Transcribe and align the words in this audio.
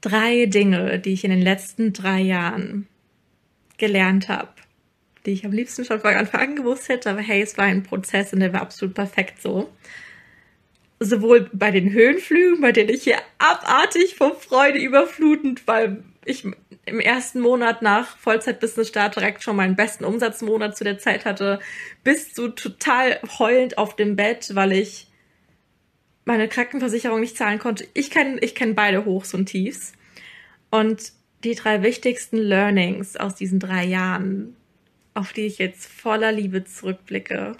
drei 0.00 0.46
Dinge, 0.46 0.98
die 0.98 1.12
ich 1.12 1.24
in 1.24 1.30
den 1.30 1.42
letzten 1.42 1.92
drei 1.92 2.20
Jahren 2.20 2.86
gelernt 3.78 4.28
habe, 4.28 4.52
die 5.26 5.32
ich 5.32 5.44
am 5.44 5.52
liebsten 5.52 5.84
schon 5.84 6.00
von 6.00 6.14
Anfang 6.14 6.40
an 6.40 6.56
gewusst 6.56 6.88
hätte, 6.88 7.10
aber 7.10 7.20
hey, 7.20 7.42
es 7.42 7.58
war 7.58 7.64
ein 7.64 7.82
Prozess 7.82 8.32
und 8.32 8.40
der 8.40 8.52
war 8.52 8.62
absolut 8.62 8.94
perfekt 8.94 9.42
so. 9.42 9.70
Sowohl 10.98 11.48
bei 11.52 11.70
den 11.70 11.92
Höhenflügen, 11.92 12.60
bei 12.60 12.72
denen 12.72 12.90
ich 12.90 13.04
hier 13.04 13.18
abartig 13.38 14.16
vor 14.16 14.38
Freude 14.38 14.78
überflutend, 14.78 15.66
weil 15.66 16.02
ich 16.24 16.44
im 16.84 17.00
ersten 17.00 17.40
Monat 17.40 17.80
nach 17.80 18.16
Vollzeit-Business-Start 18.18 19.16
direkt 19.16 19.42
schon 19.42 19.56
meinen 19.56 19.76
besten 19.76 20.04
Umsatzmonat 20.04 20.76
zu 20.76 20.84
der 20.84 20.98
Zeit 20.98 21.24
hatte, 21.24 21.60
bis 22.04 22.34
zu 22.34 22.48
total 22.48 23.20
heulend 23.38 23.78
auf 23.78 23.96
dem 23.96 24.16
Bett, 24.16 24.54
weil 24.54 24.72
ich 24.72 25.09
meine 26.24 26.48
Krankenversicherung 26.48 27.20
nicht 27.20 27.36
zahlen 27.36 27.58
konnte. 27.58 27.86
Ich 27.94 28.10
kenne 28.10 28.38
ich 28.40 28.54
kenn 28.54 28.74
beide 28.74 29.04
Hochs 29.04 29.34
und 29.34 29.46
Tiefs. 29.46 29.92
Und 30.70 31.12
die 31.44 31.54
drei 31.54 31.82
wichtigsten 31.82 32.36
Learnings 32.36 33.16
aus 33.16 33.34
diesen 33.34 33.58
drei 33.58 33.84
Jahren, 33.84 34.56
auf 35.14 35.32
die 35.32 35.46
ich 35.46 35.58
jetzt 35.58 35.86
voller 35.86 36.32
Liebe 36.32 36.64
zurückblicke, 36.64 37.56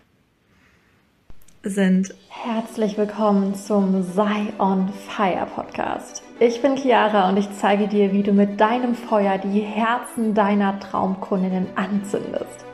sind. 1.63 2.15
Herzlich 2.29 2.97
willkommen 2.97 3.55
zum 3.55 4.03
Sei 4.03 4.47
on 4.59 4.91
Fire 5.09 5.47
Podcast. 5.55 6.23
Ich 6.39 6.63
bin 6.63 6.77
Chiara 6.77 7.29
und 7.29 7.37
ich 7.37 7.51
zeige 7.59 7.87
dir, 7.87 8.13
wie 8.13 8.23
du 8.23 8.33
mit 8.33 8.61
deinem 8.61 8.95
Feuer 8.95 9.37
die 9.37 9.61
Herzen 9.61 10.35
deiner 10.35 10.81
Traumkundinnen 10.81 11.67
anzündest. 11.77 12.65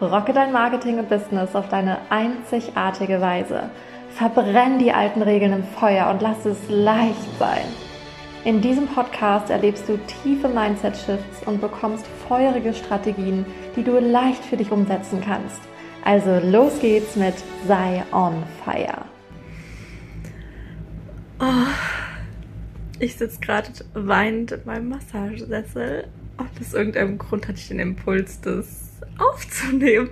Rocke 0.00 0.32
dein 0.32 0.50
Marketing 0.52 0.98
und 0.98 1.08
Business 1.08 1.54
auf 1.54 1.68
deine 1.68 1.98
einzigartige 2.10 3.20
Weise 3.20 3.70
Verbrenn 4.14 4.78
die 4.78 4.92
alten 4.92 5.22
Regeln 5.22 5.52
im 5.52 5.64
Feuer 5.64 6.10
und 6.10 6.20
lass 6.20 6.44
es 6.44 6.58
leicht 6.68 7.38
sein. 7.38 7.64
In 8.44 8.60
diesem 8.60 8.86
Podcast 8.86 9.50
erlebst 9.50 9.88
du 9.88 9.98
tiefe 10.22 10.48
Mindset-Shifts 10.48 11.46
und 11.46 11.60
bekommst 11.60 12.06
feurige 12.28 12.74
Strategien, 12.74 13.46
die 13.74 13.82
du 13.82 13.98
leicht 13.98 14.44
für 14.44 14.56
dich 14.56 14.70
umsetzen 14.70 15.20
kannst. 15.24 15.60
Also 16.04 16.40
los 16.44 16.78
geht's 16.80 17.16
mit 17.16 17.34
Sei 17.66 18.02
on 18.12 18.42
Fire. 18.64 19.04
Oh, 21.40 21.70
ich 22.98 23.16
sitze 23.16 23.40
gerade 23.40 23.68
weinend 23.94 24.52
in 24.52 24.60
meinem 24.64 24.88
Massagesessel. 24.90 26.08
Aus 26.36 26.74
irgendeinem 26.74 27.18
Grund 27.18 27.48
hatte 27.48 27.58
ich 27.58 27.68
den 27.68 27.78
Impuls, 27.78 28.40
das 28.40 28.91
aufzunehmen. 29.18 30.10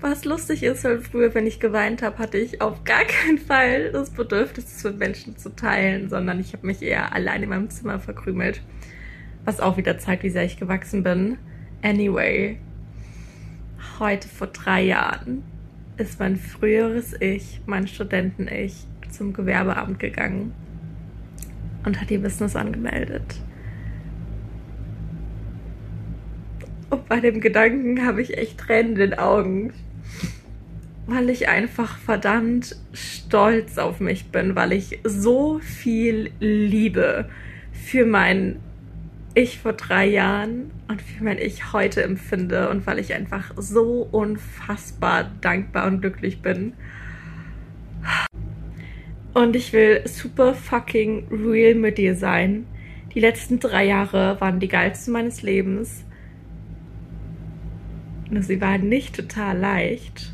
Was 0.00 0.24
lustig 0.24 0.62
ist, 0.62 0.84
weil 0.84 1.00
früher, 1.00 1.34
wenn 1.34 1.46
ich 1.46 1.60
geweint 1.60 2.02
habe, 2.02 2.18
hatte 2.18 2.38
ich 2.38 2.60
auf 2.60 2.84
gar 2.84 3.04
keinen 3.04 3.38
Fall 3.38 3.90
das 3.92 4.10
Bedürfnis, 4.10 4.76
es 4.76 4.84
mit 4.84 4.98
Menschen 4.98 5.36
zu 5.36 5.54
teilen, 5.54 6.08
sondern 6.08 6.40
ich 6.40 6.52
habe 6.52 6.66
mich 6.66 6.82
eher 6.82 7.12
allein 7.12 7.42
in 7.42 7.48
meinem 7.48 7.70
Zimmer 7.70 7.98
verkrümelt. 7.98 8.62
Was 9.44 9.60
auch 9.60 9.76
wieder 9.76 9.98
zeigt, 9.98 10.22
wie 10.22 10.30
sehr 10.30 10.44
ich 10.44 10.56
gewachsen 10.56 11.02
bin. 11.02 11.38
Anyway, 11.82 12.58
heute 13.98 14.28
vor 14.28 14.46
drei 14.46 14.82
Jahren 14.82 15.42
ist 15.96 16.18
mein 16.18 16.36
früheres 16.36 17.14
Ich, 17.20 17.60
mein 17.66 17.86
Studenten-Ich, 17.86 18.86
zum 19.10 19.32
Gewerbeamt 19.32 19.98
gegangen 19.98 20.52
und 21.84 22.00
hat 22.00 22.10
ihr 22.10 22.20
Business 22.20 22.56
angemeldet. 22.56 23.22
Und 26.94 27.08
bei 27.08 27.18
dem 27.18 27.40
Gedanken 27.40 28.06
habe 28.06 28.22
ich 28.22 28.38
echt 28.38 28.56
Tränen 28.56 28.92
in 28.92 28.98
den 28.98 29.14
Augen. 29.14 29.72
Weil 31.08 31.28
ich 31.28 31.48
einfach 31.48 31.98
verdammt 31.98 32.76
stolz 32.92 33.78
auf 33.78 33.98
mich 33.98 34.26
bin, 34.26 34.54
weil 34.54 34.72
ich 34.72 35.00
so 35.02 35.58
viel 35.58 36.30
Liebe 36.38 37.28
für 37.72 38.06
mein 38.06 38.60
Ich 39.34 39.58
vor 39.58 39.72
drei 39.72 40.06
Jahren 40.06 40.70
und 40.86 41.02
für 41.02 41.24
mein 41.24 41.38
Ich 41.38 41.72
heute 41.72 42.04
empfinde 42.04 42.70
und 42.70 42.86
weil 42.86 43.00
ich 43.00 43.12
einfach 43.12 43.52
so 43.56 44.08
unfassbar 44.12 45.32
dankbar 45.40 45.88
und 45.88 46.00
glücklich 46.00 46.42
bin. 46.42 46.74
Und 49.34 49.56
ich 49.56 49.72
will 49.72 50.06
super 50.06 50.54
fucking 50.54 51.26
real 51.28 51.74
mit 51.74 51.98
dir 51.98 52.14
sein. 52.14 52.66
Die 53.14 53.20
letzten 53.20 53.58
drei 53.58 53.84
Jahre 53.84 54.40
waren 54.40 54.60
die 54.60 54.68
geilsten 54.68 55.12
meines 55.12 55.42
Lebens. 55.42 56.04
Sie 58.30 58.60
war 58.60 58.78
nicht 58.78 59.16
total 59.16 59.58
leicht. 59.58 60.32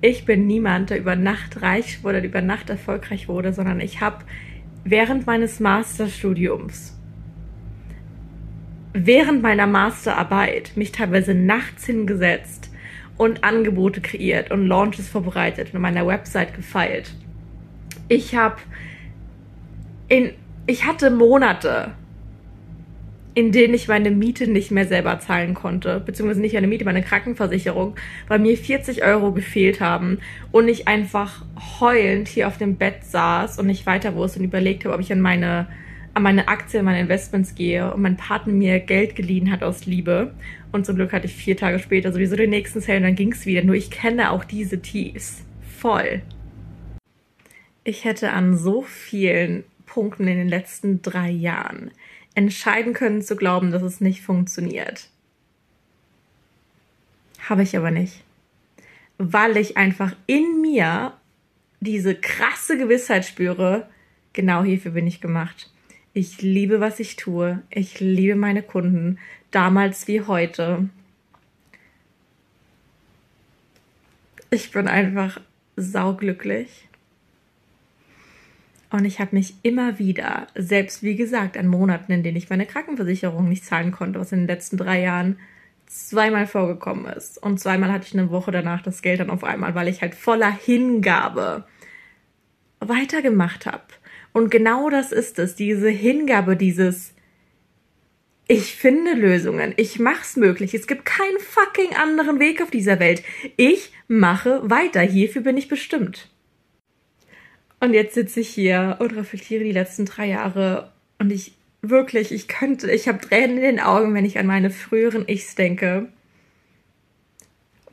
Ich 0.00 0.24
bin 0.24 0.46
niemand, 0.46 0.90
der 0.90 0.98
über 0.98 1.16
Nacht 1.16 1.60
reich 1.60 2.02
wurde, 2.02 2.20
über 2.20 2.40
Nacht 2.40 2.70
erfolgreich 2.70 3.28
wurde, 3.28 3.52
sondern 3.52 3.80
ich 3.80 4.00
habe 4.00 4.24
während 4.84 5.26
meines 5.26 5.60
Masterstudiums, 5.60 6.98
während 8.94 9.42
meiner 9.42 9.66
Masterarbeit 9.66 10.72
mich 10.76 10.92
teilweise 10.92 11.34
nachts 11.34 11.84
hingesetzt 11.84 12.70
und 13.18 13.44
Angebote 13.44 14.00
kreiert 14.00 14.50
und 14.50 14.66
Launches 14.66 15.08
vorbereitet 15.08 15.70
und 15.70 15.76
an 15.76 15.82
meiner 15.82 16.06
Website 16.06 16.54
gefeilt. 16.54 17.14
Ich 18.08 18.34
habe 18.34 18.56
in 20.08 20.32
ich 20.66 20.84
hatte 20.86 21.10
Monate, 21.10 21.92
in 23.34 23.52
denen 23.52 23.74
ich 23.74 23.88
meine 23.88 24.10
Miete 24.10 24.48
nicht 24.48 24.70
mehr 24.70 24.86
selber 24.86 25.20
zahlen 25.20 25.54
konnte, 25.54 26.00
beziehungsweise 26.00 26.40
nicht 26.40 26.56
eine 26.56 26.66
Miete, 26.66 26.84
meine 26.84 27.02
Krankenversicherung, 27.02 27.94
weil 28.28 28.40
mir 28.40 28.56
40 28.56 29.04
Euro 29.04 29.32
gefehlt 29.32 29.80
haben 29.80 30.18
und 30.50 30.68
ich 30.68 30.88
einfach 30.88 31.44
heulend 31.80 32.28
hier 32.28 32.48
auf 32.48 32.58
dem 32.58 32.76
Bett 32.76 33.04
saß 33.04 33.58
und 33.58 33.66
nicht 33.66 33.86
weiter 33.86 34.14
wusste 34.16 34.40
und 34.40 34.46
überlegt 34.46 34.84
habe, 34.84 34.94
ob 34.94 35.00
ich 35.00 35.12
an 35.12 35.20
meine, 35.20 35.68
an 36.14 36.24
meine 36.24 36.48
Aktien, 36.48 36.84
meine 36.84 37.00
Investments 37.00 37.54
gehe 37.54 37.92
und 37.94 38.02
mein 38.02 38.16
Partner 38.16 38.52
mir 38.52 38.80
Geld 38.80 39.14
geliehen 39.14 39.52
hat 39.52 39.62
aus 39.62 39.86
Liebe. 39.86 40.34
Und 40.72 40.86
zum 40.86 40.96
Glück 40.96 41.12
hatte 41.12 41.26
ich 41.26 41.34
vier 41.34 41.56
Tage 41.56 41.78
später 41.78 42.12
sowieso 42.12 42.36
den 42.36 42.50
nächsten 42.50 42.80
Sale 42.80 42.98
und 42.98 43.04
dann 43.04 43.16
ging 43.16 43.32
es 43.32 43.46
wieder. 43.46 43.62
Nur 43.62 43.76
ich 43.76 43.90
kenne 43.90 44.32
auch 44.32 44.44
diese 44.44 44.80
Tiefs. 44.80 45.44
Voll. 45.78 46.22
Ich 47.84 48.04
hätte 48.04 48.32
an 48.32 48.56
so 48.56 48.82
vielen 48.82 49.64
Punkten 49.86 50.28
in 50.28 50.36
den 50.36 50.48
letzten 50.48 51.02
drei 51.02 51.30
Jahren 51.30 51.90
entscheiden 52.34 52.92
können 52.92 53.22
zu 53.22 53.36
glauben, 53.36 53.70
dass 53.70 53.82
es 53.82 54.00
nicht 54.00 54.22
funktioniert. 54.22 55.08
Habe 57.48 57.62
ich 57.62 57.76
aber 57.76 57.90
nicht. 57.90 58.22
Weil 59.18 59.56
ich 59.56 59.76
einfach 59.76 60.14
in 60.26 60.60
mir 60.60 61.14
diese 61.80 62.14
krasse 62.14 62.78
Gewissheit 62.78 63.24
spüre, 63.24 63.88
genau 64.32 64.62
hierfür 64.62 64.92
bin 64.92 65.06
ich 65.06 65.20
gemacht. 65.20 65.70
Ich 66.12 66.42
liebe, 66.42 66.80
was 66.80 67.00
ich 67.00 67.16
tue. 67.16 67.62
Ich 67.70 68.00
liebe 68.00 68.34
meine 68.34 68.62
Kunden, 68.62 69.18
damals 69.50 70.08
wie 70.08 70.22
heute. 70.22 70.88
Ich 74.50 74.72
bin 74.72 74.88
einfach 74.88 75.40
sauglücklich. 75.76 76.88
Und 78.90 79.04
ich 79.04 79.20
habe 79.20 79.36
mich 79.36 79.54
immer 79.62 79.98
wieder, 79.98 80.48
selbst 80.56 81.02
wie 81.02 81.14
gesagt, 81.14 81.56
an 81.56 81.68
Monaten, 81.68 82.12
in 82.12 82.22
denen 82.22 82.36
ich 82.36 82.50
meine 82.50 82.66
Krankenversicherung 82.66 83.48
nicht 83.48 83.64
zahlen 83.64 83.92
konnte, 83.92 84.18
was 84.18 84.32
in 84.32 84.40
den 84.40 84.48
letzten 84.48 84.76
drei 84.76 85.00
Jahren 85.00 85.38
zweimal 85.86 86.46
vorgekommen 86.46 87.06
ist. 87.06 87.40
Und 87.42 87.60
zweimal 87.60 87.92
hatte 87.92 88.06
ich 88.06 88.18
eine 88.18 88.30
Woche 88.30 88.50
danach 88.50 88.82
das 88.82 89.02
Geld 89.02 89.20
dann 89.20 89.30
auf 89.30 89.44
einmal, 89.44 89.74
weil 89.74 89.88
ich 89.88 90.02
halt 90.02 90.14
voller 90.14 90.50
Hingabe 90.50 91.64
weitergemacht 92.80 93.66
habe. 93.66 93.84
Und 94.32 94.50
genau 94.50 94.90
das 94.90 95.12
ist 95.12 95.38
es, 95.38 95.54
diese 95.54 95.88
Hingabe, 95.88 96.56
dieses 96.56 97.14
ich 98.46 98.74
finde 98.74 99.12
Lösungen, 99.12 99.74
ich 99.76 100.00
mach's 100.00 100.36
möglich. 100.36 100.74
Es 100.74 100.88
gibt 100.88 101.04
keinen 101.04 101.38
fucking 101.38 101.94
anderen 101.94 102.40
Weg 102.40 102.60
auf 102.60 102.72
dieser 102.72 102.98
Welt. 102.98 103.22
Ich 103.56 103.92
mache 104.08 104.68
weiter. 104.68 105.02
Hierfür 105.02 105.42
bin 105.42 105.56
ich 105.56 105.68
bestimmt. 105.68 106.28
Und 107.80 107.94
jetzt 107.94 108.14
sitze 108.14 108.40
ich 108.40 108.48
hier 108.50 108.96
und 109.00 109.16
reflektiere 109.16 109.64
die 109.64 109.72
letzten 109.72 110.04
drei 110.04 110.26
Jahre. 110.26 110.92
Und 111.18 111.32
ich 111.32 111.54
wirklich, 111.80 112.30
ich 112.30 112.46
könnte, 112.46 112.90
ich 112.90 113.08
habe 113.08 113.20
Tränen 113.20 113.56
in 113.56 113.62
den 113.62 113.80
Augen, 113.80 114.14
wenn 114.14 114.26
ich 114.26 114.38
an 114.38 114.46
meine 114.46 114.70
früheren 114.70 115.26
Ichs 115.26 115.54
denke, 115.54 116.08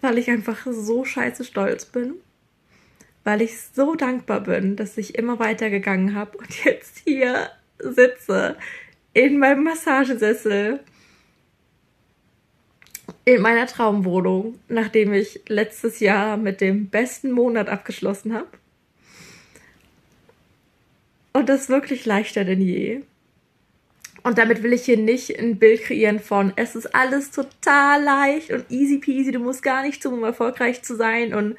weil 0.02 0.18
ich 0.18 0.30
einfach 0.30 0.68
so 0.70 1.06
scheiße 1.06 1.46
stolz 1.46 1.86
bin, 1.86 2.16
weil 3.24 3.42
ich 3.42 3.60
so 3.74 3.96
dankbar 3.96 4.42
bin, 4.42 4.76
dass 4.76 4.98
ich 4.98 5.16
immer 5.16 5.40
weitergegangen 5.40 6.16
habe 6.16 6.38
und 6.38 6.66
jetzt 6.66 7.00
hier 7.06 7.50
sitze 7.80 8.58
in 9.14 9.40
meinem 9.40 9.64
Massagesessel. 9.64 10.82
In 13.24 13.42
meiner 13.42 13.68
Traumwohnung, 13.68 14.60
nachdem 14.70 15.14
ich 15.14 15.42
letztes 15.48 16.00
Jahr 16.00 16.38
mit 16.38 16.62
dem 16.62 16.90
besten 16.90 17.32
Monat 17.32 17.68
abgeschlossen 17.68 18.34
habe 18.34 18.48
und 21.38 21.50
das 21.50 21.70
wirklich 21.70 22.06
leichter 22.06 22.46
denn 22.46 22.62
je. 22.62 23.02
Und 24.24 24.40
damit 24.40 24.64
will 24.64 24.74
ich 24.74 24.86
hier 24.86 24.98
nicht 24.98 25.40
ein 25.40 25.58
Bild 25.60 25.84
kreieren 25.84 26.20
von, 26.20 26.52
es 26.56 26.76
ist 26.76 26.96
alles 26.96 27.30
total 27.30 28.04
leicht 28.04 28.52
und 28.52 28.66
easy 28.70 28.98
peasy, 28.98 29.32
du 29.32 29.40
musst 29.40 29.62
gar 29.62 29.84
nicht 29.84 30.02
tun, 30.02 30.16
um 30.16 30.24
erfolgreich 30.24 30.82
zu 30.82 30.96
sein 30.96 31.36
und 31.36 31.56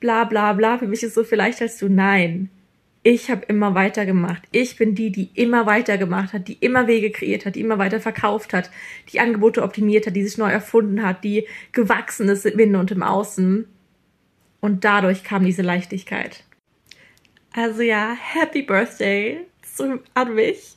bla 0.00 0.24
bla 0.24 0.54
bla. 0.54 0.78
Für 0.78 0.86
mich 0.86 1.02
ist 1.02 1.14
so 1.14 1.24
viel 1.24 1.36
leichter 1.38 1.66
als 1.66 1.76
du. 1.76 1.88
Nein. 1.88 2.48
ich 3.02 3.30
habe 3.30 3.44
immer 3.46 3.74
weitergemacht. 3.74 4.42
Ich 4.50 4.76
bin 4.76 4.94
die, 4.94 5.12
die 5.12 5.30
immer 5.34 5.66
weitergemacht 5.66 6.32
hat, 6.32 6.48
die 6.48 6.58
immer 6.60 6.86
Wege 6.86 7.10
kreiert 7.10 7.46
hat, 7.46 7.54
die 7.54 7.60
immer 7.60 7.78
weiter 7.78 8.00
verkauft 8.00 8.52
hat, 8.54 8.70
die 9.12 9.20
Angebote 9.20 9.62
optimiert 9.62 10.06
hat, 10.06 10.16
die 10.16 10.24
sich 10.24 10.38
neu 10.38 10.50
erfunden 10.50 11.02
hat, 11.06 11.22
die 11.22 11.46
gewachsen 11.72 12.28
ist 12.28 12.46
im 12.46 12.58
Innen 12.58 12.76
und 12.76 12.90
im 12.90 13.02
Außen. 13.02 13.66
Und 14.60 14.84
dadurch 14.84 15.22
kam 15.22 15.44
diese 15.44 15.62
Leichtigkeit. 15.62 16.44
Also 17.52 17.82
ja, 17.82 18.14
Happy 18.14 18.62
Birthday 18.62 19.46
zu, 19.62 20.02
an 20.14 20.34
mich, 20.34 20.76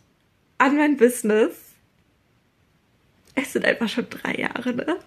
an 0.57 0.77
mein 0.77 0.97
Business. 0.97 1.73
Es 3.35 3.53
sind 3.53 3.65
einfach 3.65 3.89
schon 3.89 4.09
drei 4.09 4.33
Jahre, 4.35 4.73
ne? 4.73 4.99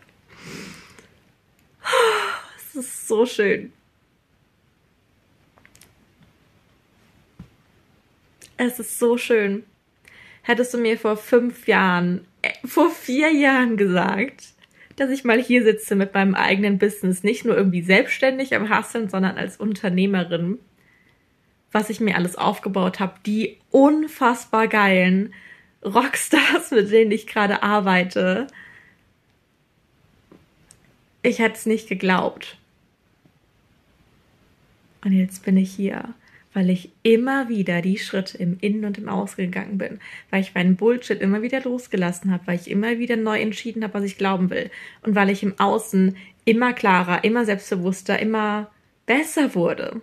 Es 2.57 2.75
ist 2.77 3.09
so 3.09 3.27
schön. 3.27 3.73
Es 8.57 8.79
ist 8.79 8.99
so 8.99 9.17
schön. 9.17 9.65
Hättest 10.43 10.75
du 10.75 10.79
mir 10.79 10.99
vor 10.99 11.17
fünf 11.17 11.67
Jahren, 11.67 12.27
äh, 12.43 12.51
vor 12.67 12.91
vier 12.91 13.33
Jahren 13.33 13.77
gesagt, 13.77 14.55
dass 14.97 15.11
ich 15.11 15.25
mal 15.25 15.41
hier 15.41 15.65
sitze 15.65 15.97
mit 15.97 16.15
meinem 16.15 16.35
eigenen 16.35 16.79
Business, 16.79 17.23
nicht 17.23 17.45
nur 17.45 17.57
irgendwie 17.57 17.83
selbstständig 17.83 18.55
am 18.55 18.69
Hasseln, 18.69 19.09
sondern 19.09 19.37
als 19.37 19.57
Unternehmerin, 19.57 20.59
was 21.75 21.91
ich 21.91 22.01
mir 22.01 22.17
alles 22.17 22.37
aufgebaut 22.37 23.01
habe, 23.01 23.15
die 23.27 23.59
unfassbar 23.71 24.69
geilen 24.69 25.35
Rockstars, 25.85 26.71
mit 26.71 26.91
denen 26.91 27.11
ich 27.11 27.27
gerade 27.27 27.63
arbeite. 27.63 28.47
Ich 31.23 31.39
hätte 31.39 31.57
es 31.57 31.67
nicht 31.67 31.89
geglaubt. 31.89 32.57
Und 35.05 35.13
jetzt 35.13 35.45
bin 35.45 35.57
ich 35.57 35.71
hier 35.71 36.15
weil 36.55 36.71
ich 36.71 36.91
immer 37.03 37.49
wieder 37.49 37.83
die 37.83 37.99
Schritte 37.99 38.39
im 38.39 38.57
Innen 38.61 38.85
und 38.85 38.97
im 38.97 39.09
Außen 39.09 39.37
gegangen 39.37 39.77
bin, 39.77 39.99
weil 40.31 40.41
ich 40.41 40.55
meinen 40.55 40.77
Bullshit 40.77 41.21
immer 41.21 41.43
wieder 41.43 41.61
losgelassen 41.61 42.31
habe, 42.31 42.47
weil 42.47 42.59
ich 42.59 42.71
immer 42.71 42.99
wieder 42.99 43.17
neu 43.17 43.41
entschieden 43.41 43.83
habe, 43.83 43.95
was 43.95 44.05
ich 44.05 44.17
glauben 44.17 44.49
will 44.51 44.71
und 45.03 45.15
weil 45.17 45.31
ich 45.31 45.43
im 45.43 45.59
Außen 45.59 46.17
immer 46.45 46.73
klarer, 46.73 47.25
immer 47.25 47.45
selbstbewusster, 47.45 48.19
immer 48.21 48.71
besser 49.05 49.55
wurde. 49.55 50.01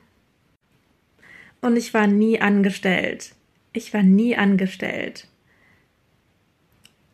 Und 1.61 1.77
ich 1.77 1.93
war 1.93 2.07
nie 2.07 2.41
angestellt. 2.41 3.33
Ich 3.73 3.93
war 3.93 4.03
nie 4.03 4.35
angestellt. 4.35 5.27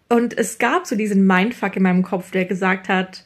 Und 0.09 0.37
es 0.37 0.57
gab 0.57 0.87
so 0.87 0.95
diesen 0.95 1.27
Mindfuck 1.27 1.75
in 1.75 1.83
meinem 1.83 2.03
Kopf, 2.03 2.31
der 2.31 2.45
gesagt 2.45 2.87
hat, 2.87 3.25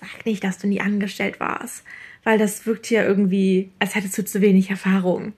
sag 0.00 0.24
nicht, 0.24 0.42
dass 0.42 0.58
du 0.58 0.66
nie 0.66 0.80
angestellt 0.80 1.38
warst, 1.38 1.84
weil 2.24 2.38
das 2.38 2.66
wirkt 2.66 2.90
ja 2.90 3.04
irgendwie, 3.04 3.70
als 3.78 3.94
hättest 3.94 4.16
du 4.16 4.24
zu 4.24 4.40
wenig 4.40 4.70
Erfahrung 4.70 5.34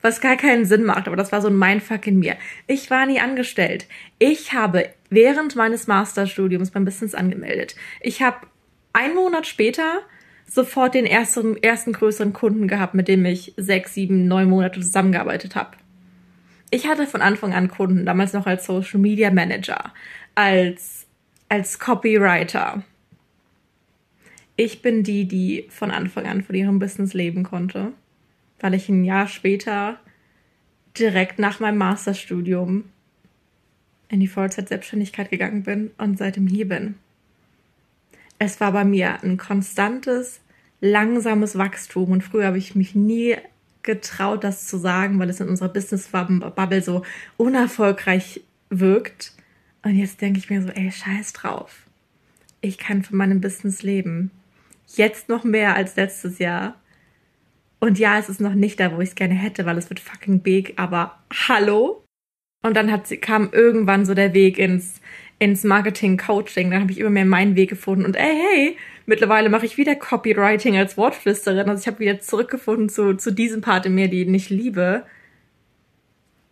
was 0.00 0.20
gar 0.20 0.36
keinen 0.36 0.64
Sinn 0.64 0.84
macht, 0.84 1.06
aber 1.06 1.16
das 1.16 1.32
war 1.32 1.40
so 1.40 1.48
ein 1.48 1.58
Mindfuck 1.58 2.06
in 2.06 2.18
mir. 2.18 2.36
Ich 2.66 2.90
war 2.90 3.06
nie 3.06 3.20
angestellt. 3.20 3.86
Ich 4.18 4.52
habe 4.52 4.88
während 5.10 5.56
meines 5.56 5.86
Masterstudiums 5.86 6.70
beim 6.70 6.84
Business 6.84 7.14
angemeldet. 7.14 7.74
Ich 8.00 8.22
habe 8.22 8.46
einen 8.92 9.14
Monat 9.14 9.46
später 9.46 10.02
sofort 10.48 10.94
den 10.94 11.06
ersten, 11.06 11.56
ersten 11.62 11.92
größeren 11.92 12.32
Kunden 12.32 12.68
gehabt, 12.68 12.94
mit 12.94 13.08
dem 13.08 13.24
ich 13.24 13.54
sechs, 13.56 13.94
sieben, 13.94 14.26
neun 14.26 14.48
Monate 14.48 14.80
zusammengearbeitet 14.80 15.54
habe. 15.54 15.76
Ich 16.70 16.86
hatte 16.86 17.06
von 17.06 17.22
Anfang 17.22 17.52
an 17.54 17.68
Kunden, 17.68 18.04
damals 18.04 18.32
noch 18.32 18.46
als 18.46 18.66
Social 18.66 19.00
Media 19.00 19.30
Manager, 19.30 19.92
als, 20.34 21.06
als 21.48 21.78
Copywriter. 21.78 22.82
Ich 24.56 24.82
bin 24.82 25.02
die, 25.02 25.26
die 25.26 25.66
von 25.70 25.90
Anfang 25.90 26.26
an 26.26 26.42
von 26.42 26.54
ihrem 26.54 26.78
Business 26.78 27.14
leben 27.14 27.44
konnte 27.44 27.92
weil 28.60 28.74
ich 28.74 28.88
ein 28.88 29.04
Jahr 29.04 29.28
später 29.28 29.98
direkt 30.98 31.38
nach 31.38 31.60
meinem 31.60 31.78
Masterstudium 31.78 32.84
in 34.08 34.20
die 34.20 34.28
Vollzeit-Selbstständigkeit 34.28 35.30
gegangen 35.30 35.62
bin 35.62 35.90
und 35.98 36.18
seitdem 36.18 36.46
hier 36.46 36.68
bin. 36.68 36.96
Es 38.38 38.60
war 38.60 38.72
bei 38.72 38.84
mir 38.84 39.22
ein 39.22 39.36
konstantes, 39.36 40.40
langsames 40.80 41.58
Wachstum 41.58 42.12
und 42.12 42.22
früher 42.22 42.46
habe 42.46 42.58
ich 42.58 42.74
mich 42.74 42.94
nie 42.94 43.36
getraut, 43.82 44.44
das 44.44 44.66
zu 44.66 44.76
sagen, 44.76 45.18
weil 45.18 45.30
es 45.30 45.40
in 45.40 45.48
unserer 45.48 45.70
Business-Bubble 45.70 46.82
so 46.82 47.02
unerfolgreich 47.36 48.42
wirkt. 48.70 49.32
Und 49.82 49.96
jetzt 49.96 50.20
denke 50.20 50.38
ich 50.38 50.50
mir 50.50 50.62
so, 50.62 50.68
ey, 50.68 50.92
scheiß 50.92 51.32
drauf. 51.32 51.84
Ich 52.60 52.78
kann 52.78 53.02
von 53.02 53.16
meinem 53.16 53.40
Business 53.40 53.82
leben. 53.82 54.30
Jetzt 54.94 55.28
noch 55.28 55.44
mehr 55.44 55.74
als 55.74 55.96
letztes 55.96 56.38
Jahr. 56.38 56.74
Und 57.80 57.98
ja, 57.98 58.18
es 58.18 58.28
ist 58.28 58.40
noch 58.40 58.54
nicht 58.54 58.80
da, 58.80 58.94
wo 58.94 59.00
ich 59.00 59.10
es 59.10 59.14
gerne 59.14 59.34
hätte, 59.34 59.64
weil 59.64 59.78
es 59.78 59.88
wird 59.88 60.00
fucking 60.00 60.40
big, 60.40 60.74
aber 60.76 61.18
hallo? 61.32 62.04
Und 62.62 62.76
dann 62.76 62.90
hat 62.90 63.08
kam 63.20 63.50
irgendwann 63.52 64.04
so 64.04 64.14
der 64.14 64.34
Weg 64.34 64.58
ins, 64.58 65.00
ins 65.38 65.64
Marketing-Coaching. 65.64 66.70
Dann 66.70 66.82
habe 66.82 66.92
ich 66.92 66.98
immer 66.98 67.10
mehr 67.10 67.24
meinen 67.24 67.56
Weg 67.56 67.70
gefunden. 67.70 68.04
Und 68.04 68.16
ey, 68.16 68.42
hey, 68.52 68.76
mittlerweile 69.06 69.48
mache 69.48 69.66
ich 69.66 69.76
wieder 69.76 69.94
Copywriting 69.94 70.76
als 70.76 70.96
Wortflüsterin. 70.96 71.68
Also 71.68 71.82
ich 71.82 71.86
habe 71.86 72.00
wieder 72.00 72.20
zurückgefunden 72.20 72.88
zu, 72.88 73.14
zu 73.14 73.32
diesem 73.32 73.60
Part 73.60 73.86
in 73.86 73.94
mir, 73.94 74.08
den 74.08 74.34
ich 74.34 74.50
liebe. 74.50 75.04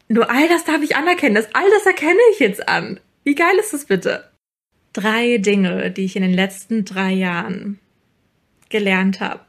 Nur 0.08 0.30
all 0.30 0.48
das 0.48 0.64
darf 0.64 0.82
ich 0.82 0.96
anerkennen. 0.96 1.34
Das, 1.34 1.54
all 1.54 1.68
das 1.70 1.86
erkenne 1.86 2.20
ich 2.32 2.38
jetzt 2.38 2.68
an. 2.68 3.00
Wie 3.24 3.34
geil 3.34 3.56
ist 3.58 3.72
das 3.72 3.86
bitte? 3.86 4.30
Drei 4.92 5.38
Dinge, 5.38 5.90
die 5.90 6.04
ich 6.04 6.16
in 6.16 6.22
den 6.22 6.32
letzten 6.32 6.84
drei 6.84 7.12
Jahren 7.12 7.78
gelernt 8.68 9.20
habe 9.20 9.40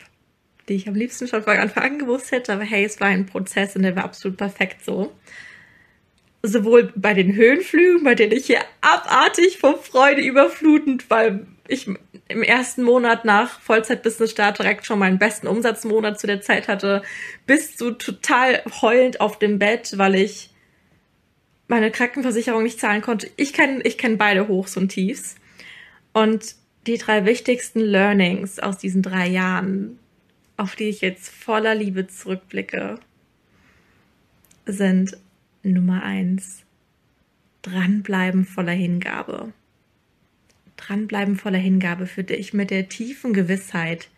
die 0.67 0.75
ich 0.75 0.87
am 0.87 0.95
liebsten 0.95 1.27
schon 1.27 1.43
von 1.43 1.57
Anfang 1.57 1.83
an 1.83 1.99
gewusst 1.99 2.31
hätte. 2.31 2.53
Aber 2.53 2.63
hey, 2.63 2.83
es 2.83 2.99
war 2.99 3.07
ein 3.07 3.25
Prozess 3.25 3.75
und 3.75 3.83
der 3.83 3.95
war 3.95 4.03
absolut 4.03 4.37
perfekt 4.37 4.83
so. 4.83 5.11
Sowohl 6.43 6.93
bei 6.95 7.13
den 7.13 7.35
Höhenflügen, 7.35 8.03
bei 8.03 8.15
denen 8.15 8.31
ich 8.31 8.45
hier 8.45 8.61
abartig 8.81 9.57
vor 9.57 9.81
Freude 9.81 10.21
überflutend, 10.21 11.09
weil 11.09 11.47
ich 11.67 11.87
im 12.29 12.43
ersten 12.43 12.83
Monat 12.83 13.25
nach 13.25 13.59
Vollzeit-Business-Start 13.61 14.59
direkt 14.59 14.85
schon 14.85 14.99
meinen 14.99 15.19
besten 15.19 15.47
Umsatzmonat 15.47 16.19
zu 16.19 16.27
der 16.27 16.41
Zeit 16.41 16.67
hatte, 16.67 17.01
bis 17.45 17.75
zu 17.75 17.91
total 17.91 18.61
heulend 18.81 19.19
auf 19.19 19.39
dem 19.39 19.59
Bett, 19.59 19.97
weil 19.97 20.15
ich 20.15 20.51
meine 21.67 21.91
Krankenversicherung 21.91 22.63
nicht 22.63 22.79
zahlen 22.79 23.01
konnte. 23.01 23.29
Ich 23.35 23.51
kenne 23.51 23.81
ich 23.83 23.97
kenn 23.97 24.17
beide 24.17 24.47
Hochs 24.47 24.77
und 24.77 24.89
Tiefs. 24.89 25.35
Und 26.13 26.55
die 26.85 26.97
drei 26.97 27.25
wichtigsten 27.25 27.81
Learnings 27.81 28.59
aus 28.59 28.77
diesen 28.77 29.01
drei 29.01 29.27
Jahren 29.27 29.99
auf 30.57 30.75
die 30.75 30.89
ich 30.89 31.01
jetzt 31.01 31.29
voller 31.29 31.75
Liebe 31.75 32.07
zurückblicke, 32.07 32.99
sind 34.65 35.17
Nummer 35.73 36.03
eins, 36.03 36.63
dranbleiben 37.61 38.45
voller 38.45 38.71
Hingabe. 38.71 39.53
Dranbleiben 40.75 41.35
voller 41.35 41.57
Hingabe 41.57 42.05
für 42.05 42.23
dich 42.23 42.53
mit 42.53 42.69
der 42.69 42.89
tiefen 42.89 43.33
Gewissheit, 43.33 44.09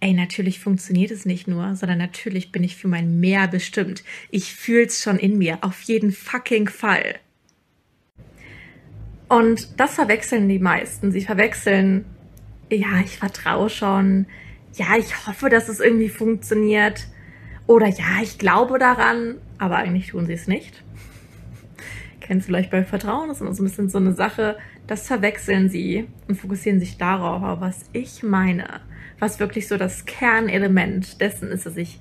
ey, 0.00 0.14
natürlich 0.14 0.60
funktioniert 0.60 1.10
es 1.10 1.26
nicht 1.26 1.46
nur, 1.46 1.76
sondern 1.76 1.98
natürlich 1.98 2.52
bin 2.52 2.64
ich 2.64 2.76
für 2.76 2.88
mein 2.88 3.20
Mehr 3.20 3.46
bestimmt. 3.48 4.02
Ich 4.30 4.54
fühl's 4.54 5.02
schon 5.02 5.18
in 5.18 5.38
mir, 5.38 5.58
auf 5.60 5.82
jeden 5.82 6.10
fucking 6.10 6.68
Fall. 6.68 7.16
Und 9.28 9.78
das 9.78 9.94
verwechseln 9.94 10.48
die 10.48 10.58
meisten. 10.58 11.12
Sie 11.12 11.20
verwechseln, 11.20 12.04
ja, 12.70 13.00
ich 13.04 13.18
vertraue 13.18 13.68
schon, 13.68 14.26
ja, 14.74 14.96
ich 14.96 15.26
hoffe, 15.26 15.50
dass 15.50 15.68
es 15.68 15.80
irgendwie 15.80 16.08
funktioniert. 16.08 17.06
Oder 17.66 17.86
ja, 17.86 18.22
ich 18.22 18.38
glaube 18.38 18.78
daran, 18.78 19.36
aber 19.60 19.76
eigentlich 19.76 20.08
tun 20.08 20.26
sie 20.26 20.32
es 20.32 20.48
nicht. 20.48 20.82
Kennst 22.20 22.48
du 22.48 22.50
vielleicht 22.50 22.70
bei 22.70 22.82
Vertrauen? 22.82 23.28
Das 23.28 23.36
ist 23.36 23.40
immer 23.42 23.54
so 23.54 23.62
ein 23.62 23.66
bisschen 23.66 23.88
so 23.90 23.98
eine 23.98 24.14
Sache, 24.14 24.56
das 24.86 25.06
verwechseln 25.06 25.68
sie 25.68 26.08
und 26.26 26.36
fokussieren 26.36 26.80
sich 26.80 26.96
darauf. 26.96 27.42
Aber 27.42 27.60
was 27.60 27.84
ich 27.92 28.22
meine, 28.22 28.80
was 29.18 29.38
wirklich 29.38 29.68
so 29.68 29.76
das 29.76 30.06
Kernelement 30.06 31.20
dessen 31.20 31.48
ist, 31.48 31.66
dass 31.66 31.76
ich 31.76 32.00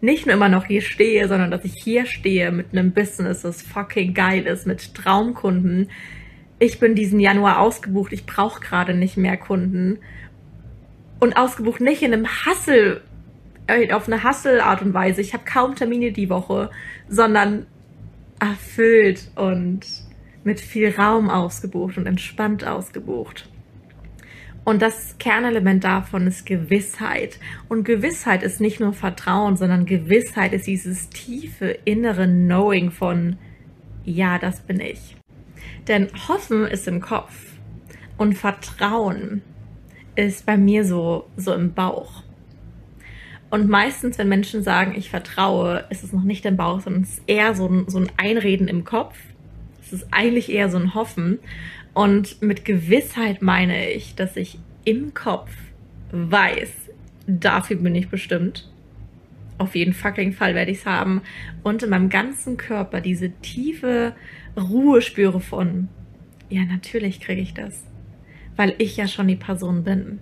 nicht 0.00 0.26
nur 0.26 0.34
immer 0.34 0.48
noch 0.48 0.66
hier 0.66 0.82
stehe, 0.82 1.26
sondern 1.26 1.50
dass 1.50 1.64
ich 1.64 1.74
hier 1.74 2.06
stehe 2.06 2.52
mit 2.52 2.68
einem 2.72 2.92
Business, 2.92 3.42
das 3.42 3.62
fucking 3.62 4.14
geil 4.14 4.46
ist, 4.46 4.66
mit 4.66 4.94
Traumkunden. 4.94 5.90
Ich 6.60 6.78
bin 6.78 6.94
diesen 6.94 7.18
Januar 7.18 7.58
ausgebucht, 7.58 8.12
ich 8.12 8.26
brauche 8.26 8.60
gerade 8.60 8.94
nicht 8.94 9.16
mehr 9.16 9.36
Kunden 9.36 9.98
und 11.18 11.36
ausgebucht 11.36 11.80
nicht 11.80 12.02
in 12.02 12.12
einem 12.12 12.28
Hassel, 12.28 13.00
auf 13.92 14.06
eine 14.06 14.22
Hassel-Art 14.22 14.82
und 14.82 14.94
Weise. 14.94 15.20
Ich 15.20 15.32
habe 15.32 15.44
kaum 15.44 15.74
Termine 15.74 16.12
die 16.12 16.28
Woche, 16.28 16.70
sondern 17.08 17.66
erfüllt 18.38 19.30
und 19.36 19.80
mit 20.44 20.60
viel 20.60 20.94
Raum 20.94 21.30
ausgebucht 21.30 21.96
und 21.96 22.06
entspannt 22.06 22.66
ausgebucht. 22.66 23.48
Und 24.64 24.80
das 24.80 25.16
Kernelement 25.18 25.84
davon 25.84 26.26
ist 26.26 26.46
Gewissheit. 26.46 27.38
Und 27.68 27.84
Gewissheit 27.84 28.42
ist 28.42 28.60
nicht 28.60 28.80
nur 28.80 28.94
Vertrauen, 28.94 29.56
sondern 29.56 29.84
Gewissheit 29.84 30.54
ist 30.54 30.66
dieses 30.66 31.10
tiefe 31.10 31.78
innere 31.84 32.26
Knowing 32.26 32.90
von, 32.90 33.36
ja, 34.04 34.38
das 34.38 34.60
bin 34.60 34.80
ich. 34.80 35.16
Denn 35.86 36.08
Hoffen 36.28 36.66
ist 36.66 36.88
im 36.88 37.00
Kopf 37.00 37.34
und 38.16 38.38
Vertrauen 38.38 39.42
ist 40.16 40.46
bei 40.46 40.56
mir 40.56 40.84
so, 40.84 41.28
so 41.36 41.52
im 41.52 41.74
Bauch. 41.74 42.23
Und 43.54 43.68
meistens, 43.68 44.18
wenn 44.18 44.28
Menschen 44.28 44.64
sagen, 44.64 44.94
ich 44.96 45.10
vertraue, 45.10 45.84
ist 45.88 46.02
es 46.02 46.12
noch 46.12 46.24
nicht 46.24 46.44
im 46.44 46.56
Bauch, 46.56 46.80
sondern 46.80 47.04
es 47.04 47.18
ist 47.18 47.22
eher 47.28 47.54
so 47.54 47.68
ein, 47.68 47.84
so 47.86 47.98
ein 47.98 48.10
Einreden 48.16 48.66
im 48.66 48.82
Kopf. 48.82 49.16
Es 49.80 49.92
ist 49.92 50.08
eigentlich 50.10 50.50
eher 50.50 50.68
so 50.68 50.76
ein 50.76 50.92
Hoffen. 50.96 51.38
Und 51.92 52.42
mit 52.42 52.64
Gewissheit 52.64 53.42
meine 53.42 53.92
ich, 53.92 54.16
dass 54.16 54.36
ich 54.36 54.58
im 54.84 55.14
Kopf 55.14 55.52
weiß, 56.10 56.72
dafür 57.28 57.76
bin 57.76 57.94
ich 57.94 58.08
bestimmt. 58.08 58.68
Auf 59.58 59.76
jeden 59.76 59.92
fucking 59.92 60.32
Fall 60.32 60.56
werde 60.56 60.72
ich 60.72 60.78
es 60.78 60.86
haben. 60.86 61.22
Und 61.62 61.84
in 61.84 61.90
meinem 61.90 62.08
ganzen 62.08 62.56
Körper 62.56 63.00
diese 63.00 63.30
tiefe 63.40 64.16
Ruhe 64.56 65.00
spüre 65.00 65.38
von, 65.38 65.86
ja, 66.48 66.64
natürlich 66.64 67.20
kriege 67.20 67.42
ich 67.42 67.54
das. 67.54 67.84
Weil 68.56 68.74
ich 68.78 68.96
ja 68.96 69.06
schon 69.06 69.28
die 69.28 69.36
Person 69.36 69.84
bin. 69.84 70.18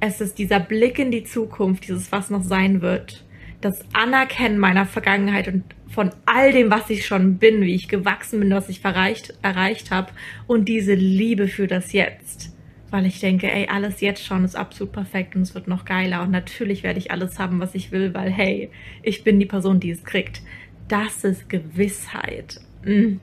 Es 0.00 0.20
ist 0.20 0.38
dieser 0.38 0.60
Blick 0.60 0.98
in 0.98 1.10
die 1.10 1.24
Zukunft, 1.24 1.86
dieses, 1.86 2.10
was 2.10 2.30
noch 2.30 2.42
sein 2.42 2.80
wird. 2.80 3.24
Das 3.60 3.84
Anerkennen 3.92 4.58
meiner 4.58 4.86
Vergangenheit 4.86 5.46
und 5.48 5.64
von 5.88 6.10
all 6.24 6.52
dem, 6.52 6.70
was 6.70 6.88
ich 6.88 7.06
schon 7.06 7.36
bin, 7.36 7.60
wie 7.62 7.74
ich 7.74 7.88
gewachsen 7.88 8.40
bin, 8.40 8.50
was 8.50 8.68
ich 8.68 8.82
erreicht, 8.84 9.34
erreicht 9.42 9.90
habe. 9.90 10.12
Und 10.46 10.68
diese 10.68 10.94
Liebe 10.94 11.48
für 11.48 11.66
das 11.66 11.92
Jetzt 11.92 12.54
weil 12.90 13.06
ich 13.06 13.20
denke, 13.20 13.50
ey, 13.50 13.68
alles 13.68 14.00
jetzt 14.00 14.24
schon 14.24 14.44
ist 14.44 14.56
absolut 14.56 14.92
perfekt 14.92 15.36
und 15.36 15.42
es 15.42 15.54
wird 15.54 15.68
noch 15.68 15.84
geiler 15.84 16.22
und 16.22 16.30
natürlich 16.30 16.82
werde 16.82 16.98
ich 16.98 17.10
alles 17.10 17.38
haben, 17.38 17.60
was 17.60 17.74
ich 17.74 17.92
will, 17.92 18.14
weil 18.14 18.30
hey, 18.30 18.70
ich 19.02 19.24
bin 19.24 19.38
die 19.38 19.46
Person, 19.46 19.80
die 19.80 19.90
es 19.90 20.04
kriegt. 20.04 20.42
Das 20.88 21.24
ist 21.24 21.48
Gewissheit. 21.48 22.60
Mhm. 22.84 23.20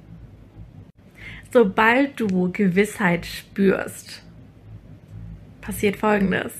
Sobald 1.51 2.19
du 2.19 2.51
Gewissheit 2.51 3.25
spürst, 3.25 4.23
passiert 5.67 5.97
Folgendes. 5.97 6.53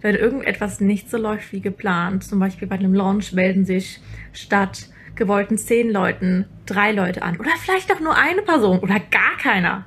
Wenn 0.00 0.16
irgendetwas 0.16 0.80
nicht 0.80 1.10
so 1.10 1.18
läuft 1.18 1.52
wie 1.52 1.60
geplant, 1.60 2.24
zum 2.24 2.40
Beispiel 2.40 2.66
bei 2.66 2.76
einem 2.76 2.94
Launch 2.94 3.32
melden 3.32 3.64
sich 3.66 4.00
statt 4.32 4.88
gewollten 5.14 5.58
zehn 5.58 5.90
Leuten 5.90 6.46
drei 6.66 6.90
Leute 6.90 7.22
an 7.22 7.38
oder 7.38 7.50
vielleicht 7.58 7.92
auch 7.92 8.00
nur 8.00 8.16
eine 8.16 8.42
Person 8.42 8.80
oder 8.80 8.98
gar 8.98 9.36
keiner 9.38 9.84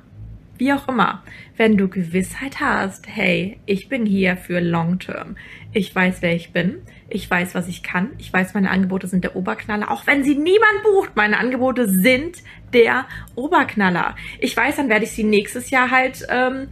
wie 0.58 0.72
auch 0.72 0.88
immer, 0.88 1.22
wenn 1.56 1.76
du 1.76 1.88
Gewissheit 1.88 2.60
hast, 2.60 3.06
hey, 3.08 3.60
ich 3.66 3.88
bin 3.88 4.06
hier 4.06 4.36
für 4.36 4.60
Long 4.60 4.98
Term. 4.98 5.36
Ich 5.72 5.94
weiß, 5.94 6.20
wer 6.20 6.34
ich 6.34 6.52
bin. 6.52 6.82
Ich 7.08 7.30
weiß, 7.30 7.54
was 7.54 7.68
ich 7.68 7.82
kann. 7.82 8.10
Ich 8.18 8.32
weiß, 8.32 8.54
meine 8.54 8.70
Angebote 8.70 9.06
sind 9.06 9.24
der 9.24 9.36
Oberknaller. 9.36 9.90
Auch 9.90 10.06
wenn 10.06 10.24
sie 10.24 10.34
niemand 10.34 10.82
bucht, 10.82 11.16
meine 11.16 11.38
Angebote 11.38 11.88
sind 11.88 12.38
der 12.72 13.06
Oberknaller. 13.34 14.16
Ich 14.40 14.56
weiß, 14.56 14.76
dann 14.76 14.88
werde 14.88 15.04
ich 15.04 15.12
sie 15.12 15.24
nächstes 15.24 15.70
Jahr 15.70 15.90
halt, 15.90 16.26
ähm, 16.28 16.68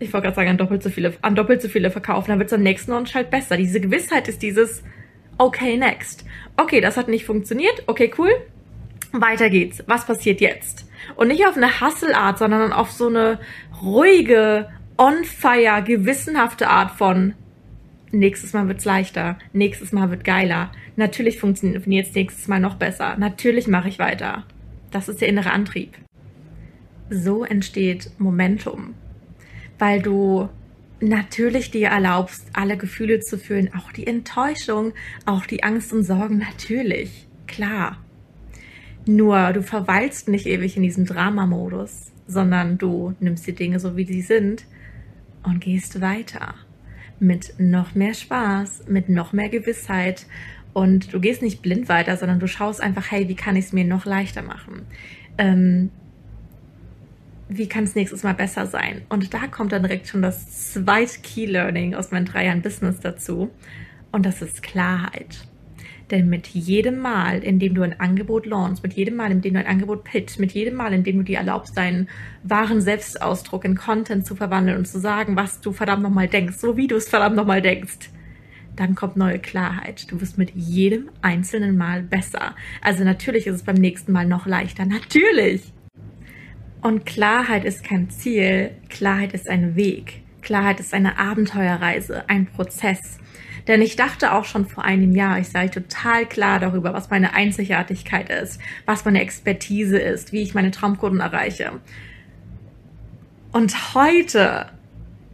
ich 0.00 0.12
wollte 0.12 0.24
gerade 0.24 0.36
sagen, 0.36 0.48
an 0.48 0.58
doppelt 0.58 0.82
so 0.82 0.90
viele, 0.90 1.14
an 1.22 1.34
doppelt 1.36 1.62
so 1.62 1.68
viele 1.68 1.90
verkaufen. 1.90 2.30
Dann 2.30 2.38
wird 2.38 2.48
es 2.48 2.54
am 2.54 2.62
nächsten 2.62 2.90
Launch 2.90 3.14
halt 3.14 3.30
besser. 3.30 3.56
Diese 3.56 3.80
Gewissheit 3.80 4.26
ist 4.26 4.42
dieses, 4.42 4.82
okay, 5.38 5.76
next. 5.76 6.24
Okay, 6.56 6.80
das 6.80 6.96
hat 6.96 7.08
nicht 7.08 7.26
funktioniert. 7.26 7.84
Okay, 7.86 8.10
cool. 8.18 8.30
Weiter 9.12 9.50
geht's. 9.50 9.82
Was 9.86 10.06
passiert 10.06 10.40
jetzt? 10.40 10.88
Und 11.16 11.28
nicht 11.28 11.46
auf 11.46 11.56
eine 11.56 11.80
Hustle-Art, 11.80 12.38
sondern 12.38 12.72
auf 12.72 12.90
so 12.90 13.08
eine 13.08 13.38
ruhige, 13.82 14.68
on-fire, 14.98 15.82
gewissenhafte 15.82 16.68
Art 16.68 16.92
von 16.92 17.34
nächstes 18.12 18.52
Mal 18.52 18.68
wird's 18.68 18.84
leichter, 18.84 19.38
nächstes 19.52 19.92
Mal 19.92 20.10
wird 20.10 20.24
geiler, 20.24 20.72
natürlich 20.96 21.38
funktioniert 21.38 22.06
es 22.06 22.14
nächstes 22.14 22.48
Mal 22.48 22.60
noch 22.60 22.74
besser, 22.74 23.16
natürlich 23.16 23.68
mache 23.68 23.88
ich 23.88 23.98
weiter. 23.98 24.44
Das 24.90 25.08
ist 25.08 25.20
der 25.20 25.28
innere 25.28 25.52
Antrieb. 25.52 25.96
So 27.08 27.44
entsteht 27.44 28.10
Momentum, 28.18 28.94
weil 29.80 30.02
du 30.02 30.48
natürlich 31.00 31.70
dir 31.70 31.88
erlaubst, 31.88 32.46
alle 32.52 32.76
Gefühle 32.76 33.20
zu 33.20 33.38
fühlen, 33.38 33.70
auch 33.74 33.92
die 33.92 34.06
Enttäuschung, 34.06 34.92
auch 35.26 35.46
die 35.46 35.62
Angst 35.62 35.92
und 35.92 36.04
Sorgen, 36.04 36.38
natürlich, 36.38 37.26
klar. 37.46 37.98
Nur 39.06 39.52
du 39.52 39.62
verweilst 39.62 40.28
nicht 40.28 40.46
ewig 40.46 40.76
in 40.76 40.82
diesem 40.82 41.06
Dramamodus, 41.06 42.12
sondern 42.26 42.78
du 42.78 43.14
nimmst 43.20 43.46
die 43.46 43.54
Dinge 43.54 43.80
so, 43.80 43.96
wie 43.96 44.04
sie 44.04 44.20
sind 44.20 44.66
und 45.42 45.60
gehst 45.60 46.00
weiter. 46.00 46.54
Mit 47.18 47.54
noch 47.58 47.94
mehr 47.94 48.14
Spaß, 48.14 48.84
mit 48.88 49.08
noch 49.08 49.32
mehr 49.32 49.48
Gewissheit. 49.48 50.26
Und 50.72 51.12
du 51.12 51.20
gehst 51.20 51.42
nicht 51.42 51.62
blind 51.62 51.88
weiter, 51.88 52.16
sondern 52.16 52.40
du 52.40 52.46
schaust 52.46 52.80
einfach, 52.80 53.10
hey, 53.10 53.28
wie 53.28 53.34
kann 53.34 53.56
ich 53.56 53.66
es 53.66 53.72
mir 53.72 53.84
noch 53.84 54.04
leichter 54.04 54.42
machen? 54.42 54.82
Ähm, 55.38 55.90
wie 57.50 57.68
kann 57.68 57.84
es 57.84 57.96
nächstes 57.96 58.22
Mal 58.22 58.34
besser 58.34 58.66
sein? 58.66 59.02
Und 59.08 59.34
da 59.34 59.48
kommt 59.48 59.72
dann 59.72 59.82
direkt 59.82 60.06
schon 60.06 60.22
das 60.22 60.72
zweite 60.72 61.20
Key 61.20 61.46
Learning 61.46 61.94
aus 61.94 62.12
meinen 62.12 62.24
drei 62.24 62.46
Jahren 62.46 62.62
Business 62.62 63.00
dazu. 63.00 63.50
Und 64.12 64.24
das 64.24 64.40
ist 64.40 64.62
Klarheit. 64.62 65.46
Denn 66.12 66.28
mit 66.28 66.46
jedem 66.48 66.98
Mal, 66.98 67.42
in 67.42 67.58
dem 67.58 67.74
du 67.74 67.82
ein 67.82 67.98
Angebot 67.98 68.46
launchst, 68.46 68.82
mit 68.82 68.94
jedem 68.94 69.16
Mal, 69.16 69.32
in 69.32 69.40
dem 69.40 69.54
du 69.54 69.60
ein 69.60 69.66
Angebot 69.66 70.04
pitcht, 70.04 70.38
mit 70.38 70.52
jedem 70.52 70.74
Mal, 70.74 70.92
in 70.92 71.04
dem 71.04 71.18
du 71.18 71.22
dir 71.24 71.38
erlaubst, 71.38 71.76
deinen 71.76 72.08
wahren 72.44 72.80
Selbstausdruck 72.80 73.64
in 73.64 73.76
Content 73.76 74.26
zu 74.26 74.36
verwandeln 74.36 74.78
und 74.78 74.86
zu 74.86 75.00
sagen, 75.00 75.36
was 75.36 75.60
du 75.60 75.72
verdammt 75.72 76.02
nochmal 76.02 76.28
denkst, 76.28 76.56
so 76.56 76.76
wie 76.76 76.86
du 76.88 76.96
es 76.96 77.08
verdammt 77.08 77.36
nochmal 77.36 77.62
denkst, 77.62 78.10
dann 78.76 78.94
kommt 78.94 79.16
neue 79.16 79.38
Klarheit. 79.38 80.10
Du 80.10 80.20
wirst 80.20 80.38
mit 80.38 80.50
jedem 80.54 81.10
einzelnen 81.20 81.76
Mal 81.76 82.02
besser. 82.02 82.54
Also 82.80 83.04
natürlich 83.04 83.46
ist 83.46 83.56
es 83.56 83.62
beim 83.62 83.76
nächsten 83.76 84.12
Mal 84.12 84.26
noch 84.26 84.46
leichter. 84.46 84.86
Natürlich! 84.86 85.72
Und 86.82 87.04
Klarheit 87.04 87.64
ist 87.64 87.84
kein 87.84 88.08
Ziel, 88.08 88.70
Klarheit 88.88 89.34
ist 89.34 89.48
ein 89.48 89.76
Weg. 89.76 90.22
Klarheit 90.40 90.80
ist 90.80 90.94
eine 90.94 91.18
Abenteuerreise, 91.18 92.24
ein 92.28 92.46
Prozess. 92.46 93.18
Denn 93.68 93.82
ich 93.82 93.96
dachte 93.96 94.32
auch 94.32 94.44
schon 94.44 94.66
vor 94.66 94.84
einem 94.84 95.14
Jahr, 95.14 95.38
ich 95.38 95.48
sei 95.48 95.68
total 95.68 96.24
klar 96.26 96.58
darüber, 96.58 96.94
was 96.94 97.10
meine 97.10 97.34
Einzigartigkeit 97.34 98.30
ist, 98.30 98.58
was 98.86 99.04
meine 99.04 99.20
Expertise 99.20 99.98
ist, 99.98 100.32
wie 100.32 100.40
ich 100.40 100.54
meine 100.54 100.70
Traumkunden 100.70 101.20
erreiche. 101.20 101.72
Und 103.52 103.94
heute 103.94 104.66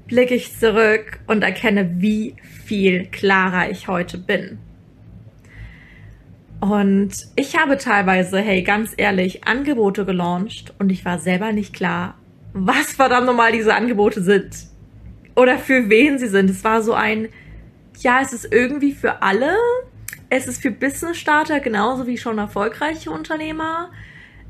blicke 0.08 0.34
ich 0.34 0.56
zurück 0.58 1.20
und 1.28 1.42
erkenne, 1.42 2.00
wie 2.00 2.34
viel 2.64 3.06
klarer 3.06 3.70
ich 3.70 3.86
heute 3.86 4.18
bin. 4.18 4.58
Und 6.60 7.12
ich 7.36 7.56
habe 7.56 7.76
teilweise, 7.76 8.38
hey, 8.38 8.62
ganz 8.62 8.92
ehrlich, 8.96 9.44
Angebote 9.46 10.04
gelauncht 10.04 10.74
und 10.78 10.90
ich 10.90 11.04
war 11.04 11.18
selber 11.18 11.52
nicht 11.52 11.74
klar, 11.74 12.14
was 12.52 12.92
verdammt 12.94 13.26
nochmal 13.26 13.52
diese 13.52 13.74
Angebote 13.74 14.22
sind. 14.22 14.66
Oder 15.34 15.58
für 15.58 15.90
wen 15.90 16.18
sie 16.18 16.28
sind. 16.28 16.48
Es 16.48 16.64
war 16.64 16.82
so 16.82 16.94
ein, 16.94 17.28
ja, 18.00 18.20
es 18.22 18.32
ist 18.32 18.50
irgendwie 18.50 18.92
für 18.92 19.22
alle. 19.22 19.54
Es 20.30 20.48
ist 20.48 20.62
für 20.62 20.70
Business-Starter 20.70 21.60
genauso 21.60 22.06
wie 22.06 22.16
schon 22.16 22.38
erfolgreiche 22.38 23.10
Unternehmer. 23.10 23.90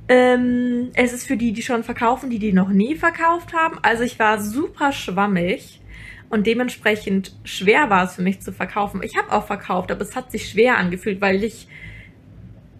Ähm, 0.09 0.91
es 0.95 1.13
ist 1.13 1.27
für 1.27 1.37
die, 1.37 1.53
die 1.53 1.63
schon 1.63 1.83
verkaufen, 1.83 2.31
die 2.31 2.39
die 2.39 2.53
noch 2.53 2.69
nie 2.69 2.95
verkauft 2.95 3.53
haben. 3.53 3.79
Also 3.83 4.05
ich 4.05 4.19
war 4.21 4.41
super 4.41 4.93
schwammig 4.93 5.81
und 6.29 6.47
dementsprechend 6.47 7.37
schwer 7.43 7.91
war 7.91 8.05
es 8.05 8.15
für 8.15 8.23
mich 8.23 8.41
zu 8.41 8.53
verkaufen. 8.53 9.03
Ich 9.03 9.17
habe 9.17 9.33
auch 9.33 9.47
verkauft, 9.47 9.91
aber 9.91 10.03
es 10.03 10.15
hat 10.15 10.31
sich 10.31 10.49
schwer 10.49 10.79
angefühlt, 10.79 11.21
weil 11.21 11.43
ich 11.43 11.67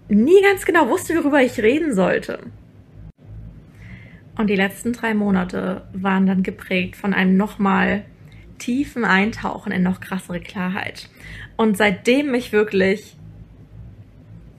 nie 0.09 0.43
ganz 0.43 0.65
genau 0.65 0.89
wusste, 0.89 1.15
worüber 1.17 1.43
ich 1.43 1.59
reden 1.61 1.95
sollte. 1.95 2.41
Und 4.37 4.49
die 4.49 4.57
letzten 4.57 4.93
drei 4.93 5.15
Monate 5.15 5.87
waren 5.93 6.27
dann 6.27 6.43
geprägt 6.43 6.97
von 6.97 7.15
einem 7.15 7.37
nochmal 7.37 8.05
tiefen 8.59 9.05
Eintauchen 9.05 9.73
in 9.73 9.83
noch 9.83 10.01
krassere 10.01 10.41
Klarheit. 10.41 11.09
Und 11.57 11.77
seitdem 11.77 12.35
ich 12.35 12.53
wirklich 12.53 13.17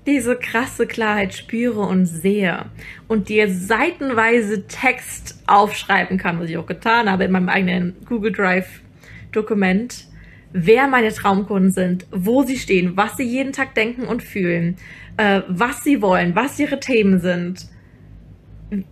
diese 0.07 0.37
krasse 0.37 0.87
Klarheit 0.87 1.33
spüre 1.33 1.81
und 1.81 2.05
sehe 2.05 2.65
und 3.07 3.29
dir 3.29 3.53
seitenweise 3.53 4.65
Text 4.67 5.43
aufschreiben 5.47 6.17
kann, 6.17 6.39
was 6.39 6.49
ich 6.49 6.57
auch 6.57 6.65
getan 6.65 7.11
habe 7.11 7.25
in 7.25 7.31
meinem 7.31 7.49
eigenen 7.49 7.95
Google 8.05 8.31
Drive 8.31 8.81
Dokument, 9.33 10.06
wer 10.65 10.87
meine 10.87 11.13
Traumkunden 11.13 11.71
sind, 11.71 12.07
wo 12.11 12.43
sie 12.43 12.57
stehen, 12.57 12.97
was 12.97 13.17
sie 13.17 13.23
jeden 13.23 13.53
Tag 13.53 13.75
denken 13.75 14.03
und 14.03 14.23
fühlen, 14.23 14.77
äh, 15.17 15.41
was 15.47 15.83
sie 15.83 16.01
wollen, 16.01 16.35
was 16.35 16.59
ihre 16.59 16.79
Themen 16.79 17.19
sind, 17.19 17.67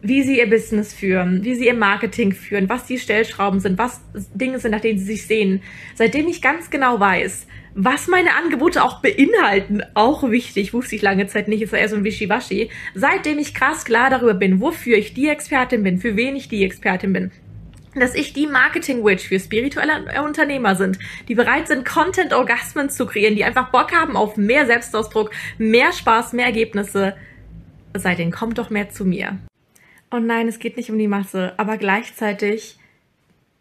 wie 0.01 0.23
sie 0.23 0.37
ihr 0.37 0.49
Business 0.49 0.93
führen, 0.93 1.43
wie 1.43 1.55
sie 1.55 1.65
ihr 1.65 1.73
Marketing 1.73 2.31
führen, 2.31 2.69
was 2.69 2.85
die 2.85 2.99
Stellschrauben 2.99 3.59
sind, 3.59 3.77
was 3.77 4.01
Dinge 4.33 4.59
sind, 4.59 4.71
nach 4.71 4.79
denen 4.79 4.99
sie 4.99 5.05
sich 5.05 5.27
sehen. 5.27 5.61
Seitdem 5.95 6.27
ich 6.27 6.41
ganz 6.41 6.69
genau 6.69 6.99
weiß, 6.99 7.47
was 7.73 8.07
meine 8.07 8.35
Angebote 8.35 8.83
auch 8.83 9.01
beinhalten, 9.01 9.81
auch 9.95 10.29
wichtig, 10.29 10.73
wusste 10.73 10.95
ich 10.95 11.01
lange 11.01 11.27
Zeit 11.27 11.49
nicht, 11.49 11.61
ist 11.61 11.73
eher 11.73 11.89
so 11.89 11.97
ein 11.97 12.05
Wischiwaschi. 12.05 12.69
Seitdem 12.93 13.37
ich 13.37 13.53
krass 13.53 13.83
klar 13.83 14.09
darüber 14.09 14.35
bin, 14.35 14.61
wofür 14.61 14.97
ich 14.97 15.13
die 15.13 15.27
Expertin 15.27 15.83
bin, 15.83 15.97
für 15.97 16.15
wen 16.15 16.37
ich 16.37 16.47
die 16.47 16.63
Expertin 16.63 17.11
bin, 17.11 17.31
dass 17.95 18.15
ich 18.15 18.33
die 18.33 18.47
Marketing-Witch 18.47 19.27
für 19.27 19.39
spirituelle 19.39 20.21
Unternehmer 20.23 20.75
sind, 20.75 20.99
die 21.27 21.35
bereit 21.35 21.67
sind, 21.67 21.85
Content-Orgasmen 21.85 22.89
zu 22.89 23.05
kreieren, 23.05 23.35
die 23.35 23.43
einfach 23.43 23.71
Bock 23.71 23.93
haben 23.93 24.17
auf 24.17 24.37
mehr 24.37 24.65
Selbstausdruck, 24.65 25.31
mehr 25.57 25.91
Spaß, 25.93 26.33
mehr 26.33 26.45
Ergebnisse. 26.45 27.15
Seitdem 27.93 28.31
kommt 28.31 28.57
doch 28.57 28.69
mehr 28.69 28.89
zu 28.89 29.05
mir. 29.05 29.37
Und 30.09 30.27
nein, 30.27 30.47
es 30.47 30.59
geht 30.59 30.77
nicht 30.77 30.91
um 30.91 30.97
die 30.97 31.07
Masse, 31.07 31.53
aber 31.57 31.77
gleichzeitig 31.77 32.77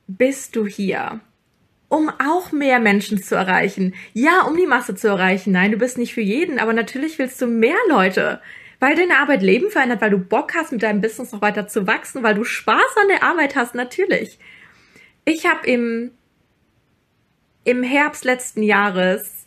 bist 0.06 0.56
du 0.56 0.66
hier, 0.66 1.20
um 1.88 2.10
auch 2.10 2.52
mehr 2.52 2.80
Menschen 2.80 3.22
zu 3.22 3.34
erreichen. 3.34 3.94
Ja, 4.12 4.42
um 4.42 4.56
die 4.56 4.66
Masse 4.66 4.94
zu 4.94 5.08
erreichen. 5.08 5.52
Nein, 5.52 5.72
du 5.72 5.78
bist 5.78 5.96
nicht 5.96 6.14
für 6.14 6.20
jeden, 6.20 6.58
aber 6.58 6.72
natürlich 6.72 7.18
willst 7.18 7.40
du 7.40 7.46
mehr 7.46 7.76
Leute. 7.88 8.40
Weil 8.84 8.96
deine 8.96 9.16
Arbeit 9.16 9.40
Leben 9.40 9.70
verändert, 9.70 10.02
weil 10.02 10.10
du 10.10 10.18
Bock 10.18 10.52
hast, 10.54 10.70
mit 10.70 10.82
deinem 10.82 11.00
Business 11.00 11.32
noch 11.32 11.40
weiter 11.40 11.66
zu 11.66 11.86
wachsen, 11.86 12.22
weil 12.22 12.34
du 12.34 12.44
Spaß 12.44 12.96
an 13.00 13.08
der 13.08 13.22
Arbeit 13.22 13.56
hast, 13.56 13.74
natürlich. 13.74 14.38
Ich 15.24 15.46
habe 15.46 15.66
im, 15.66 16.10
im 17.64 17.82
Herbst 17.82 18.26
letzten 18.26 18.62
Jahres 18.62 19.46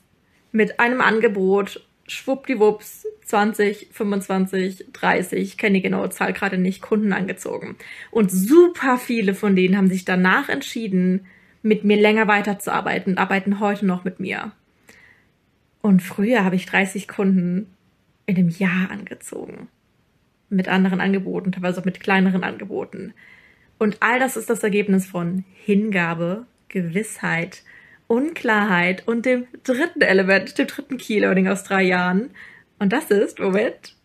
mit 0.52 0.80
einem 0.80 1.02
Angebot 1.02 1.86
schwuppdiwupps 2.08 3.06
20, 3.26 3.90
25, 3.92 4.88
30, 4.92 5.40
ich 5.40 5.58
kenne 5.60 5.76
die 5.76 5.84
genaue 5.84 6.10
Zahl 6.10 6.34
gerade 6.34 6.58
nicht, 6.58 6.82
Kunden 6.82 7.14
angezogen. 7.14 7.76
Und 8.10 8.32
super 8.32 8.98
viele 8.98 9.36
von 9.36 9.56
denen 9.56 9.78
haben 9.78 9.90
sich 9.90 10.04
danach 10.04 10.50
entschieden, 10.50 11.28
mit 11.62 11.84
mir 11.84 11.98
länger 11.98 12.28
weiterzuarbeiten 12.28 13.20
arbeiten 13.20 13.60
heute 13.60 13.86
noch 13.86 14.04
mit 14.04 14.20
mir. 14.20 14.54
Und 15.84 16.02
früher 16.02 16.44
habe 16.44 16.56
ich 16.56 16.66
30 16.66 17.08
Kunden 17.08 17.77
in 18.28 18.38
einem 18.38 18.50
Jahr 18.50 18.92
angezogen. 18.92 19.70
Mit 20.50 20.68
anderen 20.68 21.02
Angeboten, 21.02 21.52
teilweise 21.52 21.82
auch 21.82 21.86
mit 21.86 22.00
kleineren 22.00 22.44
Angeboten. 22.44 23.14
Und 23.80 23.98
all 24.02 24.20
das 24.20 24.38
ist 24.38 24.50
das 24.50 24.64
Ergebnis 24.64 25.08
von 25.08 25.44
Hingabe, 25.66 26.46
Gewissheit, 26.70 27.64
Unklarheit 28.08 29.08
und 29.08 29.26
dem 29.26 29.48
dritten 29.64 30.02
Element, 30.02 30.58
dem 30.58 30.68
dritten 30.68 30.98
Key-Learning 30.98 31.48
aus 31.48 31.64
drei 31.64 31.84
Jahren. 31.84 32.30
Und 32.80 32.94
das 32.94 33.12
ist, 33.12 33.40
Moment. 33.40 33.96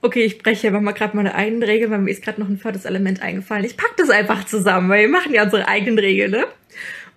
Okay, 0.00 0.24
ich 0.24 0.38
breche 0.38 0.68
aber 0.68 0.80
mal 0.80 0.92
gerade 0.92 1.16
meine 1.16 1.34
eigenen 1.34 1.62
Regeln, 1.62 1.90
weil 1.90 1.98
mir 1.98 2.10
ist 2.10 2.22
gerade 2.22 2.40
noch 2.40 2.48
ein 2.48 2.58
viertes 2.58 2.84
Element 2.84 3.20
eingefallen. 3.20 3.64
Ich 3.64 3.76
pack 3.76 3.96
das 3.96 4.10
einfach 4.10 4.44
zusammen, 4.44 4.88
weil 4.88 5.02
wir 5.02 5.08
machen 5.08 5.34
ja 5.34 5.44
unsere 5.44 5.66
eigenen 5.66 5.98
Regeln, 5.98 6.30
ne? 6.30 6.46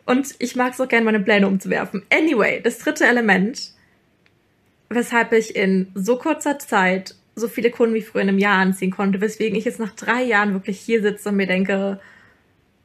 Und 0.06 0.36
ich 0.40 0.56
mag 0.56 0.74
so 0.74 0.88
gerne 0.88 1.06
meine 1.06 1.20
Pläne 1.20 1.48
umzuwerfen. 1.48 2.04
Anyway, 2.12 2.60
das 2.62 2.80
dritte 2.80 3.06
Element, 3.06 3.74
weshalb 4.93 5.31
ich 5.33 5.55
in 5.55 5.91
so 5.95 6.17
kurzer 6.17 6.60
Zeit 6.60 7.15
so 7.36 7.48
viele 7.48 7.71
Kunden 7.71 7.95
wie 7.95 8.01
früher 8.01 8.21
in 8.21 8.29
einem 8.29 8.39
Jahr 8.39 8.60
anziehen 8.60 8.91
konnte, 8.91 9.21
weswegen 9.21 9.57
ich 9.57 9.65
jetzt 9.65 9.79
nach 9.79 9.95
drei 9.95 10.21
Jahren 10.21 10.53
wirklich 10.53 10.79
hier 10.79 11.01
sitze 11.01 11.29
und 11.29 11.38
mir 11.38 11.48
denke, 11.48 12.00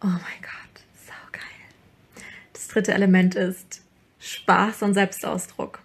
oh 0.00 0.06
mein 0.06 0.40
Gott, 0.40 0.82
so 1.04 1.12
geil. 1.32 2.22
Das 2.52 2.68
dritte 2.68 2.94
Element 2.94 3.34
ist 3.34 3.82
Spaß 4.20 4.82
und 4.82 4.94
Selbstausdruck. 4.94 5.80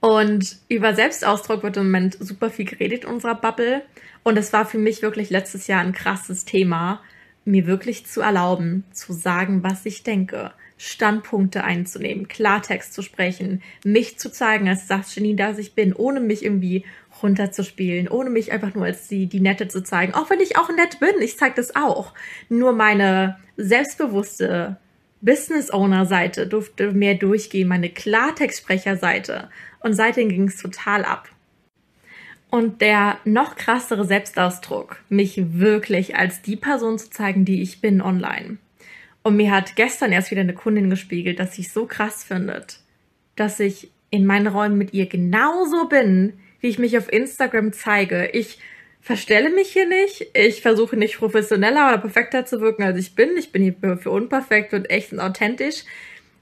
Und 0.00 0.58
über 0.68 0.94
Selbstausdruck 0.94 1.62
wird 1.62 1.76
im 1.76 1.84
Moment 1.84 2.16
super 2.20 2.50
viel 2.50 2.66
geredet 2.66 3.04
in 3.04 3.10
unserer 3.10 3.36
Bubble. 3.36 3.82
Und 4.24 4.36
es 4.36 4.52
war 4.52 4.66
für 4.66 4.78
mich 4.78 5.00
wirklich 5.00 5.30
letztes 5.30 5.68
Jahr 5.68 5.80
ein 5.80 5.92
krasses 5.92 6.44
Thema, 6.44 7.00
mir 7.44 7.66
wirklich 7.66 8.06
zu 8.06 8.20
erlauben, 8.20 8.84
zu 8.92 9.12
sagen, 9.12 9.62
was 9.62 9.84
ich 9.86 10.02
denke, 10.02 10.52
Standpunkte 10.76 11.62
einzunehmen, 11.62 12.26
Klartext 12.26 12.92
zu 12.92 13.02
sprechen, 13.02 13.62
mich 13.84 14.18
zu 14.18 14.32
zeigen 14.32 14.68
als 14.68 14.86
das 14.88 15.14
Genie, 15.14 15.36
das 15.36 15.58
ich 15.58 15.74
bin, 15.74 15.92
ohne 15.92 16.20
mich 16.20 16.44
irgendwie 16.44 16.84
runterzuspielen, 17.22 18.08
ohne 18.08 18.30
mich 18.30 18.50
einfach 18.50 18.74
nur 18.74 18.84
als 18.84 19.06
die, 19.06 19.26
die 19.26 19.40
Nette 19.40 19.68
zu 19.68 19.82
zeigen. 19.82 20.14
Auch 20.14 20.28
wenn 20.28 20.40
ich 20.40 20.56
auch 20.56 20.68
nett 20.70 20.98
bin, 20.98 21.20
ich 21.20 21.38
zeige 21.38 21.54
das 21.54 21.76
auch. 21.76 22.14
Nur 22.48 22.72
meine 22.72 23.38
selbstbewusste 23.56 24.76
Business-Owner-Seite 25.20 26.48
durfte 26.48 26.92
mehr 26.92 27.14
durchgehen, 27.14 27.68
meine 27.68 27.90
Klartextsprecher-Seite. 27.90 29.50
Und 29.80 29.94
seitdem 29.94 30.28
ging 30.28 30.48
es 30.48 30.56
total 30.56 31.04
ab. 31.04 31.28
Und 32.52 32.82
der 32.82 33.16
noch 33.24 33.56
krassere 33.56 34.04
Selbstausdruck, 34.04 35.00
mich 35.08 35.40
wirklich 35.54 36.16
als 36.16 36.42
die 36.42 36.56
Person 36.56 36.98
zu 36.98 37.08
zeigen, 37.08 37.46
die 37.46 37.62
ich 37.62 37.80
bin 37.80 38.02
online. 38.02 38.58
Und 39.22 39.36
mir 39.36 39.50
hat 39.50 39.74
gestern 39.74 40.12
erst 40.12 40.30
wieder 40.30 40.42
eine 40.42 40.52
Kundin 40.52 40.90
gespiegelt, 40.90 41.38
dass 41.38 41.54
sie 41.54 41.62
es 41.62 41.72
so 41.72 41.86
krass 41.86 42.24
findet, 42.24 42.80
dass 43.36 43.58
ich 43.58 43.90
in 44.10 44.26
meinen 44.26 44.48
Räumen 44.48 44.76
mit 44.76 44.92
ihr 44.92 45.06
genauso 45.06 45.88
bin, 45.88 46.34
wie 46.60 46.68
ich 46.68 46.78
mich 46.78 46.98
auf 46.98 47.10
Instagram 47.10 47.72
zeige. 47.72 48.28
Ich 48.34 48.58
verstelle 49.00 49.48
mich 49.48 49.68
hier 49.68 49.88
nicht. 49.88 50.26
Ich 50.34 50.60
versuche 50.60 50.98
nicht 50.98 51.16
professioneller 51.16 51.88
oder 51.88 51.98
perfekter 52.02 52.44
zu 52.44 52.60
wirken, 52.60 52.82
als 52.82 52.98
ich 52.98 53.14
bin. 53.14 53.30
Ich 53.38 53.50
bin 53.50 53.62
hier 53.62 53.96
für 53.96 54.10
unperfekt 54.10 54.74
und 54.74 54.90
echt 54.90 55.10
und 55.10 55.20
authentisch 55.20 55.84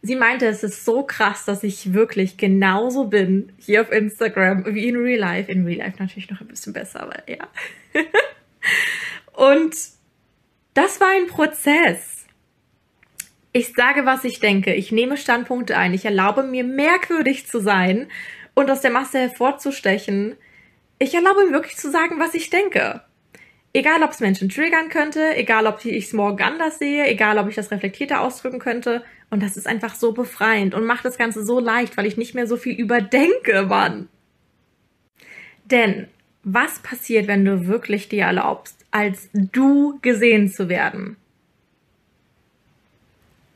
sie 0.02 0.16
meinte, 0.16 0.46
es 0.46 0.62
ist 0.62 0.84
so 0.84 1.02
krass, 1.02 1.44
dass 1.44 1.62
ich 1.62 1.92
wirklich 1.92 2.36
genauso 2.36 3.04
bin 3.04 3.52
hier 3.58 3.82
auf 3.82 3.92
Instagram 3.92 4.64
wie 4.74 4.88
in 4.88 4.96
Real 4.96 5.20
Life. 5.20 5.50
In 5.50 5.64
Real 5.64 5.78
Life 5.78 5.96
natürlich 5.98 6.30
noch 6.30 6.40
ein 6.40 6.48
bisschen 6.48 6.72
besser, 6.72 7.02
aber 7.02 7.22
ja. 7.28 7.48
Und 9.32 9.74
das 10.74 11.00
war 11.00 11.08
ein 11.08 11.26
Prozess. 11.26 12.26
Ich 13.52 13.72
sage, 13.74 14.06
was 14.06 14.24
ich 14.24 14.38
denke. 14.40 14.74
Ich 14.74 14.92
nehme 14.92 15.16
Standpunkte 15.16 15.76
ein. 15.76 15.92
Ich 15.92 16.04
erlaube 16.04 16.44
mir, 16.44 16.64
merkwürdig 16.64 17.46
zu 17.46 17.60
sein 17.60 18.08
und 18.54 18.70
aus 18.70 18.80
der 18.80 18.92
Masse 18.92 19.18
hervorzustechen. 19.18 20.36
Ich 20.98 21.14
erlaube 21.14 21.46
mir 21.46 21.52
wirklich 21.52 21.76
zu 21.76 21.90
sagen, 21.90 22.20
was 22.20 22.34
ich 22.34 22.50
denke. 22.50 23.02
Egal, 23.72 24.02
ob 24.02 24.10
es 24.10 24.20
Menschen 24.20 24.48
triggern 24.48 24.88
könnte, 24.88 25.36
egal, 25.36 25.66
ob 25.66 25.84
ich 25.84 26.06
es 26.06 26.12
morgen 26.12 26.42
anders 26.42 26.78
sehe, 26.80 27.06
egal, 27.06 27.38
ob 27.38 27.48
ich 27.48 27.54
das 27.54 27.70
reflektierter 27.70 28.20
ausdrücken 28.20 28.58
könnte. 28.58 29.04
Und 29.30 29.42
das 29.42 29.56
ist 29.56 29.68
einfach 29.68 29.94
so 29.94 30.12
befreiend 30.12 30.74
und 30.74 30.86
macht 30.86 31.04
das 31.04 31.18
Ganze 31.18 31.44
so 31.44 31.60
leicht, 31.60 31.96
weil 31.96 32.06
ich 32.06 32.16
nicht 32.16 32.34
mehr 32.34 32.48
so 32.48 32.56
viel 32.56 32.74
überdenke, 32.74 33.66
Mann. 33.68 34.08
Denn 35.64 36.08
was 36.42 36.80
passiert, 36.80 37.28
wenn 37.28 37.44
du 37.44 37.68
wirklich 37.68 38.08
dir 38.08 38.24
erlaubst, 38.24 38.84
als 38.90 39.28
du 39.32 40.00
gesehen 40.02 40.48
zu 40.48 40.68
werden? 40.68 41.16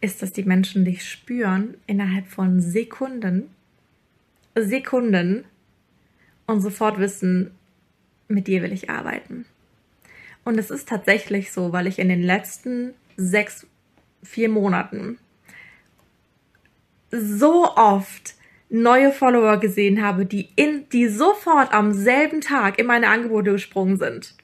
Ist, 0.00 0.22
dass 0.22 0.32
die 0.32 0.44
Menschen 0.44 0.84
dich 0.84 1.08
spüren 1.08 1.76
innerhalb 1.88 2.28
von 2.28 2.60
Sekunden, 2.60 3.50
Sekunden 4.54 5.44
und 6.46 6.60
sofort 6.60 7.00
wissen, 7.00 7.50
mit 8.28 8.46
dir 8.46 8.62
will 8.62 8.72
ich 8.72 8.90
arbeiten. 8.90 9.46
Und 10.44 10.58
es 10.58 10.70
ist 10.70 10.88
tatsächlich 10.88 11.52
so, 11.52 11.72
weil 11.72 11.86
ich 11.86 11.98
in 11.98 12.08
den 12.08 12.22
letzten 12.22 12.94
sechs, 13.16 13.66
vier 14.22 14.48
Monaten 14.48 15.18
so 17.10 17.74
oft 17.76 18.34
neue 18.68 19.12
Follower 19.12 19.58
gesehen 19.58 20.02
habe, 20.02 20.26
die 20.26 20.48
in, 20.56 20.88
die 20.90 21.08
sofort 21.08 21.72
am 21.72 21.92
selben 21.92 22.40
Tag 22.40 22.78
in 22.78 22.86
meine 22.86 23.08
Angebote 23.08 23.52
gesprungen 23.52 23.96
sind. 23.96 24.34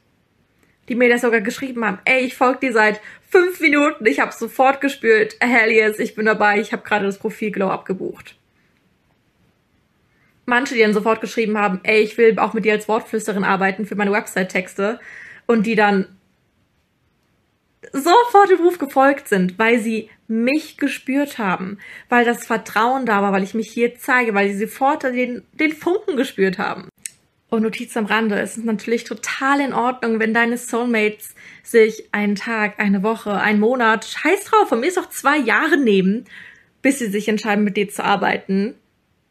Die 0.89 0.95
mir 0.95 1.09
das 1.09 1.23
sogar 1.23 1.41
geschrieben 1.41 1.85
haben, 1.85 1.99
ey, 2.05 2.25
ich 2.25 2.37
folge 2.37 2.61
dir 2.61 2.73
seit 2.73 3.01
fünf 3.29 3.61
Minuten, 3.61 4.07
ich 4.07 4.21
habe 4.21 4.33
sofort 4.33 4.81
gespürt, 4.81 5.37
hell 5.41 5.71
yes, 5.71 5.99
ich 5.99 6.15
bin 6.15 6.27
dabei, 6.27 6.61
ich 6.61 6.73
habe 6.73 6.83
gerade 6.83 7.07
das 7.07 7.19
Profil 7.19 7.51
Glow 7.51 7.69
abgebucht. 7.69 8.37
Manche, 10.47 10.75
die 10.75 10.81
dann 10.81 10.95
sofort 10.95 11.21
geschrieben 11.21 11.59
haben, 11.59 11.81
ey, 11.85 12.01
ich 12.01 12.19
will 12.19 12.39
auch 12.39 12.55
mit 12.55 12.65
dir 12.65 12.73
als 12.73 12.89
Wortflüsterin 12.89 13.45
arbeiten 13.45 13.87
für 13.87 13.95
meine 13.95 14.13
Website-Texte 14.13 14.99
und 15.51 15.67
die 15.67 15.75
dann 15.75 16.07
sofort 17.93 18.51
dem 18.51 18.61
Ruf 18.61 18.79
gefolgt 18.79 19.27
sind, 19.27 19.59
weil 19.59 19.81
sie 19.81 20.09
mich 20.29 20.77
gespürt 20.77 21.39
haben, 21.39 21.79
weil 22.09 22.25
das 22.25 22.47
Vertrauen 22.47 23.05
da 23.05 23.21
war, 23.21 23.33
weil 23.33 23.43
ich 23.43 23.55
mich 23.55 23.69
hier 23.69 23.97
zeige, 23.97 24.33
weil 24.33 24.53
sie 24.53 24.67
sofort 24.67 25.03
den, 25.03 25.43
den 25.55 25.73
Funken 25.73 26.17
gespürt 26.17 26.59
haben. 26.59 26.89
Und 27.49 27.65
Notiz 27.65 27.97
am 27.97 28.07
Rande, 28.07 28.39
es 28.39 28.59
ist 28.59 28.65
natürlich 28.65 29.03
total 29.03 29.61
in 29.61 29.73
Ordnung, 29.73 30.21
wenn 30.21 30.33
deine 30.33 30.57
Soulmates 30.57 31.35
sich 31.65 32.05
einen 32.13 32.37
Tag, 32.37 32.79
eine 32.79 33.03
Woche, 33.03 33.33
einen 33.33 33.59
Monat, 33.59 34.05
scheiß 34.05 34.45
drauf, 34.45 34.69
von 34.69 34.79
mir 34.79 34.87
ist 34.87 35.01
auch 35.01 35.11
zwei 35.11 35.37
Jahre 35.37 35.77
nehmen, 35.77 36.27
bis 36.81 37.01
sie 37.01 37.09
sich 37.09 37.27
entscheiden, 37.27 37.65
mit 37.65 37.77
dir 37.77 37.89
zu 37.89 38.05
arbeiten. 38.05 38.75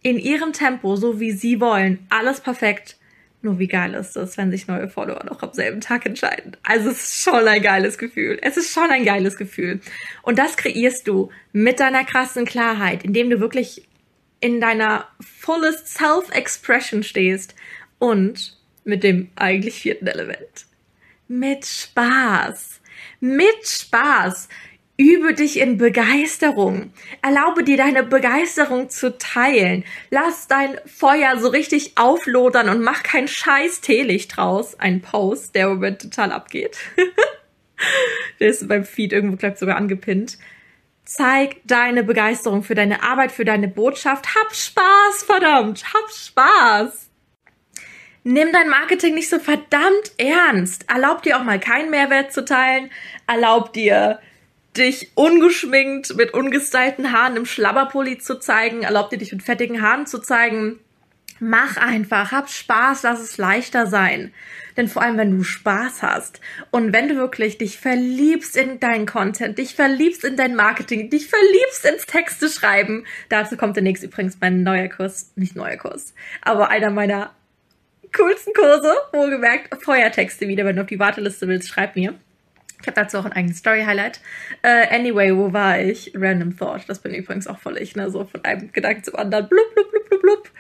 In 0.01 0.19
ihrem 0.19 0.51
Tempo, 0.51 0.97
so 0.97 1.21
wie 1.21 1.31
sie 1.31 1.61
wollen. 1.61 2.05
Alles 2.09 2.41
perfekt. 2.41 2.98
Nur 3.41 3.57
wie 3.57 3.67
geil 3.67 3.93
ist 3.93 4.17
es, 4.17 4.37
wenn 4.37 4.51
sich 4.51 4.67
neue 4.67 4.89
Follower 4.89 5.23
noch 5.23 5.41
am 5.41 5.53
selben 5.53 5.79
Tag 5.79 6.05
entscheiden. 6.05 6.57
Also 6.63 6.89
es 6.89 7.03
ist 7.03 7.23
schon 7.23 7.47
ein 7.47 7.61
geiles 7.61 7.97
Gefühl. 7.97 8.37
Es 8.41 8.57
ist 8.57 8.73
schon 8.73 8.89
ein 8.89 9.05
geiles 9.05 9.37
Gefühl. 9.37 9.79
Und 10.23 10.37
das 10.37 10.57
kreierst 10.57 11.07
du 11.07 11.29
mit 11.53 11.79
deiner 11.79 12.03
krassen 12.03 12.45
Klarheit, 12.45 13.05
indem 13.05 13.29
du 13.29 13.39
wirklich 13.39 13.87
in 14.41 14.59
deiner 14.59 15.07
fullest 15.21 15.87
Self-Expression 15.87 17.03
stehst 17.03 17.55
und 17.97 18.57
mit 18.83 19.03
dem 19.03 19.29
eigentlich 19.35 19.81
vierten 19.81 20.07
Element. 20.07 20.65
Mit 21.27 21.65
Spaß. 21.65 22.81
Mit 23.21 23.65
Spaß. 23.65 24.49
Übe 24.99 25.33
dich 25.33 25.57
in 25.57 25.77
Begeisterung. 25.77 26.91
Erlaube 27.21 27.63
dir 27.63 27.77
deine 27.77 28.03
Begeisterung 28.03 28.89
zu 28.89 29.17
teilen. 29.17 29.85
Lass 30.09 30.49
dein 30.49 30.77
Feuer 30.85 31.37
so 31.39 31.47
richtig 31.47 31.97
auflodern 31.97 32.67
und 32.67 32.81
mach 32.81 33.01
kein 33.01 33.29
scheiß 33.29 33.79
Teelicht 33.79 34.35
draus. 34.35 34.77
Ein 34.77 34.99
Post, 34.99 35.55
der 35.55 35.67
im 35.67 35.75
Moment 35.75 36.01
total 36.01 36.33
abgeht. 36.33 36.79
der 38.41 38.49
ist 38.49 38.67
beim 38.67 38.83
Feed 38.83 39.13
irgendwo, 39.13 39.37
glaube 39.37 39.55
sogar 39.55 39.77
angepinnt. 39.77 40.37
Zeig 41.05 41.61
deine 41.63 42.03
Begeisterung 42.03 42.61
für 42.61 42.75
deine 42.75 43.01
Arbeit, 43.01 43.31
für 43.31 43.45
deine 43.45 43.69
Botschaft. 43.69 44.35
Hab 44.35 44.53
Spaß, 44.53 45.23
verdammt. 45.25 45.81
Hab 45.93 46.11
Spaß. 46.11 47.09
Nimm 48.25 48.51
dein 48.51 48.67
Marketing 48.67 49.13
nicht 49.13 49.29
so 49.29 49.39
verdammt 49.39 50.11
ernst. 50.17 50.89
Erlaub 50.89 51.23
dir 51.23 51.37
auch 51.37 51.45
mal 51.45 51.61
keinen 51.61 51.89
Mehrwert 51.89 52.33
zu 52.33 52.43
teilen. 52.43 52.91
Erlaub 53.27 53.71
dir 53.71 54.19
dich 54.79 55.11
ungeschminkt 55.15 56.15
mit 56.15 56.33
ungestylten 56.33 57.11
Haaren 57.11 57.35
im 57.35 57.45
Schlabberpulli 57.45 58.17
zu 58.17 58.39
zeigen, 58.39 58.83
erlaub 58.83 59.09
dir 59.09 59.17
dich 59.17 59.31
mit 59.31 59.43
fettigen 59.43 59.81
Haaren 59.81 60.07
zu 60.07 60.19
zeigen. 60.19 60.79
Mach 61.41 61.77
einfach, 61.77 62.31
hab 62.31 62.49
Spaß, 62.49 63.03
lass 63.03 63.21
es 63.21 63.37
leichter 63.37 63.87
sein. 63.87 64.33
Denn 64.75 64.87
vor 64.87 65.01
allem, 65.01 65.17
wenn 65.17 65.37
du 65.37 65.43
Spaß 65.43 66.03
hast 66.03 66.41
und 66.71 66.91
wenn 66.91 67.07
du 67.07 67.15
wirklich 67.15 67.57
dich 67.57 67.77
verliebst 67.77 68.57
in 68.57 68.79
deinen 68.79 69.05
Content, 69.05 69.57
dich 69.57 69.75
verliebst 69.75 70.25
in 70.25 70.35
dein 70.35 70.55
Marketing, 70.55 71.09
dich 71.09 71.27
verliebst 71.27 71.85
ins 71.85 72.05
Texte 72.05 72.49
schreiben, 72.49 73.05
dazu 73.29 73.55
kommt 73.55 73.75
der 73.75 73.83
nächste 73.83 74.07
übrigens 74.07 74.37
mein 74.41 74.63
neuer 74.63 74.89
Kurs, 74.89 75.31
nicht 75.35 75.55
neuer 75.55 75.77
Kurs, 75.77 76.13
aber 76.41 76.69
einer 76.69 76.89
meiner 76.89 77.33
coolsten 78.15 78.53
Kurse, 78.53 78.93
wohlgemerkt, 79.13 79.83
Feuertexte 79.83 80.47
wieder, 80.47 80.65
wenn 80.65 80.75
du 80.75 80.81
auf 80.81 80.87
die 80.87 80.99
Warteliste 80.99 81.47
willst, 81.47 81.69
schreib 81.69 81.95
mir. 81.95 82.15
Ich 82.81 82.87
habe 82.87 82.95
dazu 82.95 83.17
auch 83.17 83.25
ein 83.25 83.33
eigenes 83.33 83.57
Story-Highlight. 83.57 84.21
Uh, 84.63 84.93
anyway, 84.93 85.35
wo 85.35 85.51
war 85.51 85.79
ich? 85.79 86.13
Random 86.15 86.57
Thought. 86.57 86.87
Das 86.87 86.99
bin 86.99 87.13
übrigens 87.13 87.47
auch 87.47 87.59
voll 87.59 87.77
ich, 87.77 87.95
ne? 87.95 88.09
So 88.09 88.25
von 88.25 88.43
einem 88.45 88.71
Gedanken 88.71 89.03
zum 89.03 89.15
anderen. 89.15 89.49
Blub, 89.49 89.73
blub, 89.75 89.91
blub, 89.91 90.09
blub, 90.09 90.21
blub. 90.21 90.51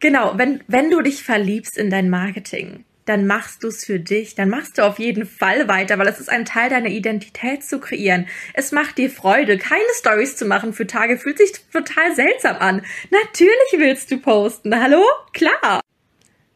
Genau, 0.00 0.32
wenn, 0.36 0.62
wenn 0.66 0.90
du 0.90 1.00
dich 1.02 1.22
verliebst 1.22 1.76
in 1.76 1.90
dein 1.90 2.10
Marketing, 2.10 2.84
dann 3.04 3.26
machst 3.26 3.62
du 3.62 3.68
es 3.68 3.84
für 3.84 4.00
dich, 4.00 4.34
dann 4.34 4.48
machst 4.48 4.78
du 4.78 4.82
auf 4.82 4.98
jeden 4.98 5.26
Fall 5.26 5.68
weiter, 5.68 5.98
weil 5.98 6.08
es 6.08 6.20
ist 6.20 6.30
ein 6.30 6.44
Teil 6.44 6.70
deiner 6.70 6.88
Identität 6.88 7.62
zu 7.62 7.78
kreieren. 7.78 8.26
Es 8.54 8.72
macht 8.72 8.98
dir 8.98 9.10
Freude. 9.10 9.58
Keine 9.58 9.82
Stories 9.98 10.36
zu 10.36 10.46
machen 10.46 10.72
für 10.72 10.86
Tage 10.86 11.18
fühlt 11.18 11.38
sich 11.38 11.52
total 11.72 12.14
seltsam 12.14 12.56
an. 12.56 12.82
Natürlich 13.10 13.74
willst 13.76 14.10
du 14.10 14.18
posten. 14.18 14.74
Hallo? 14.80 15.02
Klar. 15.32 15.80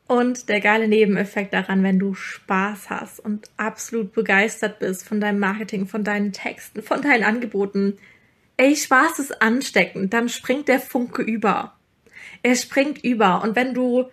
Und 0.08 0.48
der 0.48 0.60
geile 0.60 0.88
Nebeneffekt 0.88 1.52
daran, 1.52 1.82
wenn 1.82 1.98
du 1.98 2.14
Spaß 2.14 2.88
hast 2.88 3.20
und 3.20 3.50
absolut 3.58 4.14
begeistert 4.14 4.78
bist 4.78 5.06
von 5.06 5.20
deinem 5.20 5.38
Marketing, 5.38 5.86
von 5.86 6.02
deinen 6.02 6.32
Texten, 6.32 6.82
von 6.82 7.02
deinen 7.02 7.24
Angeboten. 7.24 7.98
Ey, 8.56 8.74
Spaß 8.74 9.18
ist 9.18 9.42
ansteckend, 9.42 10.14
dann 10.14 10.30
springt 10.30 10.66
der 10.66 10.80
Funke 10.80 11.20
über. 11.20 11.74
Er 12.42 12.56
springt 12.56 13.04
über. 13.04 13.42
Und 13.42 13.54
wenn 13.54 13.74
du 13.74 14.06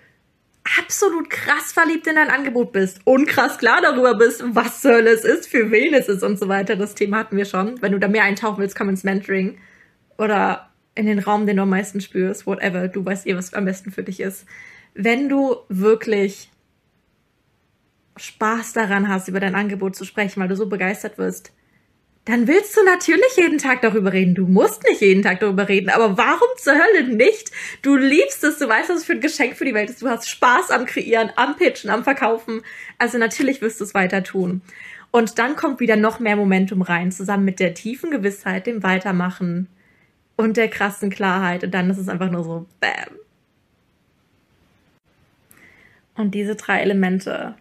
absolut 0.81 1.29
krass 1.29 1.71
verliebt 1.71 2.07
in 2.07 2.15
dein 2.15 2.29
Angebot 2.29 2.73
bist 2.73 2.99
und 3.05 3.25
krass 3.27 3.57
klar 3.57 3.79
darüber 3.81 4.15
bist, 4.15 4.43
was 4.47 4.83
Hölle 4.83 5.11
es 5.11 5.23
ist, 5.23 5.47
für 5.47 5.71
wen 5.71 5.93
es 5.93 6.09
ist 6.09 6.23
und 6.23 6.37
so 6.37 6.49
weiter, 6.49 6.75
das 6.75 6.95
Thema 6.95 7.19
hatten 7.19 7.37
wir 7.37 7.45
schon. 7.45 7.81
Wenn 7.81 7.93
du 7.93 7.99
da 7.99 8.09
mehr 8.09 8.23
eintauchen 8.23 8.57
willst, 8.57 8.75
komm 8.75 8.89
ins 8.89 9.05
Mentoring 9.05 9.59
oder 10.17 10.71
in 10.93 11.05
den 11.05 11.19
Raum, 11.19 11.45
den 11.45 11.55
du 11.55 11.63
am 11.63 11.69
meisten 11.69 12.01
spürst, 12.01 12.45
whatever, 12.45 12.89
du 12.89 13.05
weißt 13.05 13.27
eh, 13.27 13.37
was 13.37 13.53
am 13.53 13.63
besten 13.63 13.91
für 13.91 14.03
dich 14.03 14.19
ist 14.19 14.45
wenn 14.95 15.29
du 15.29 15.57
wirklich 15.69 16.49
Spaß 18.17 18.73
daran 18.73 19.09
hast, 19.09 19.27
über 19.27 19.41
dein 19.41 19.55
Angebot 19.55 19.95
zu 19.95 20.05
sprechen, 20.05 20.41
weil 20.41 20.47
du 20.47 20.55
so 20.55 20.67
begeistert 20.67 21.17
wirst, 21.17 21.51
dann 22.23 22.47
willst 22.47 22.75
du 22.75 22.83
natürlich 22.83 23.37
jeden 23.37 23.59
Tag 23.59 23.81
darüber 23.81 24.11
reden. 24.11 24.33
Du 24.33 24.47
musst 24.47 24.83
nicht 24.89 25.01
jeden 25.01 25.21
Tag 25.21 25.41
darüber 25.41 25.69
reden, 25.69 25.89
aber 25.89 26.17
warum 26.17 26.47
zur 26.57 26.73
Hölle 26.73 27.03
nicht? 27.13 27.51
Du 27.83 27.95
liebst 27.95 28.43
es, 28.43 28.57
du 28.57 28.67
weißt, 28.67 28.89
was 28.89 28.99
es 28.99 29.05
für 29.05 29.13
ein 29.13 29.21
Geschenk 29.21 29.55
für 29.55 29.65
die 29.65 29.75
Welt 29.75 29.91
ist. 29.91 30.01
Du 30.01 30.09
hast 30.09 30.27
Spaß 30.27 30.71
am 30.71 30.85
Kreieren, 30.85 31.31
am 31.35 31.55
Pitchen, 31.55 31.91
am 31.91 32.03
Verkaufen. 32.03 32.61
Also 32.97 33.19
natürlich 33.19 33.61
wirst 33.61 33.79
du 33.79 33.83
es 33.83 33.93
weiter 33.93 34.23
tun. 34.23 34.61
Und 35.11 35.37
dann 35.37 35.55
kommt 35.55 35.79
wieder 35.79 35.97
noch 35.97 36.19
mehr 36.19 36.35
Momentum 36.35 36.81
rein, 36.81 37.11
zusammen 37.11 37.45
mit 37.45 37.59
der 37.59 37.75
tiefen 37.75 38.09
Gewissheit, 38.09 38.65
dem 38.65 38.81
Weitermachen 38.81 39.67
und 40.35 40.57
der 40.57 40.69
krassen 40.69 41.11
Klarheit. 41.11 41.63
Und 41.63 41.71
dann 41.71 41.89
ist 41.89 41.99
es 41.99 42.09
einfach 42.09 42.31
nur 42.31 42.43
so, 42.43 42.65
bam. 42.79 43.24
Und 46.15 46.33
diese 46.33 46.55
drei 46.55 46.79
Elemente 46.79 47.55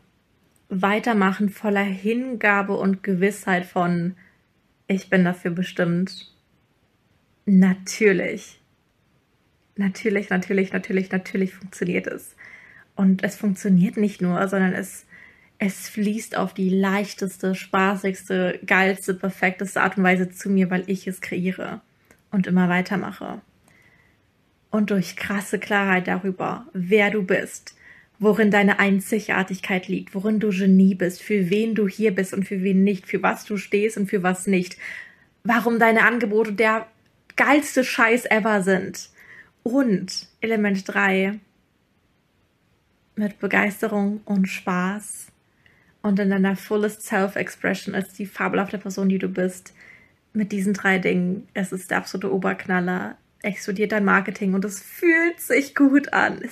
weitermachen 0.69 1.49
voller 1.49 1.83
Hingabe 1.83 2.77
und 2.77 3.03
Gewissheit 3.03 3.67
von, 3.67 4.17
ich 4.87 5.11
bin 5.11 5.25
dafür 5.25 5.51
bestimmt. 5.51 6.33
Natürlich. 7.47 8.61
Natürlich, 9.77 10.31
natürlich, 10.31 10.73
natürlich, 10.73 11.11
natürlich 11.11 11.55
funktioniert 11.55 12.07
es. 12.07 12.37
Und 12.97 13.25
es 13.25 13.37
funktioniert 13.37 13.97
nicht 13.97 14.23
nur, 14.23 14.47
sondern 14.49 14.73
es, 14.73 15.05
es 15.59 15.89
fließt 15.89 16.37
auf 16.37 16.55
die 16.55 16.69
leichteste, 16.69 17.55
spaßigste, 17.55 18.61
geilste, 18.65 19.15
perfekteste 19.15 19.81
Art 19.81 19.99
und 19.99 20.05
Weise 20.05 20.31
zu 20.31 20.49
mir, 20.49 20.71
weil 20.71 20.85
ich 20.87 21.07
es 21.09 21.21
kreiere 21.21 21.81
und 22.31 22.47
immer 22.47 22.69
weitermache. 22.69 23.41
Und 24.71 24.91
durch 24.91 25.17
krasse 25.17 25.59
Klarheit 25.59 26.07
darüber, 26.07 26.67
wer 26.73 27.11
du 27.11 27.23
bist, 27.23 27.77
worin 28.25 28.51
deine 28.51 28.79
Einzigartigkeit 28.79 29.89
liegt, 29.89 30.15
worin 30.15 30.41
du 30.41 30.51
Genie 30.51 30.95
bist, 30.95 31.23
für 31.23 31.51
wen 31.51 31.75
du 31.75 31.87
hier 31.87 32.15
bist 32.15 32.35
und 32.35 32.47
für 32.47 32.63
wen 32.63 32.83
nicht, 32.83 33.07
für 33.07 33.23
was 33.23 33.45
du 33.45 33.57
stehst 33.57 33.97
und 33.97 34.09
für 34.09 34.23
was 34.23 34.47
nicht, 34.47 34.77
warum 35.45 35.79
deine 35.79 36.05
Angebote 36.05 36.53
der 36.53 36.87
geilste 37.37 37.85
Scheiß 37.85 38.27
ever 38.27 38.63
sind. 38.63 39.11
Und 39.63 40.29
Element 40.41 40.83
3 40.87 41.39
mit 43.17 43.39
Begeisterung 43.39 44.21
und 44.25 44.47
Spaß 44.47 45.29
und 46.03 46.19
in 46.19 46.31
deiner 46.31 46.57
fullest 46.57 47.03
Self-Expression 47.03 47.95
als 47.95 48.13
die 48.13 48.27
fabelhafte 48.27 48.79
Person, 48.79 49.09
die 49.09 49.19
du 49.19 49.29
bist. 49.29 49.73
Mit 50.33 50.51
diesen 50.51 50.75
drei 50.75 50.99
Dingen, 50.99 51.47
es 51.55 51.73
ist 51.73 51.91
der 51.91 51.99
absolute 51.99 52.35
Oberknaller, 52.35 53.17
explodiert 53.41 53.93
dein 53.93 54.05
Marketing 54.05 54.53
und 54.53 54.65
es 54.65 54.81
fühlt 54.81 55.41
sich 55.41 55.75
gut 55.75 56.13
an. 56.13 56.51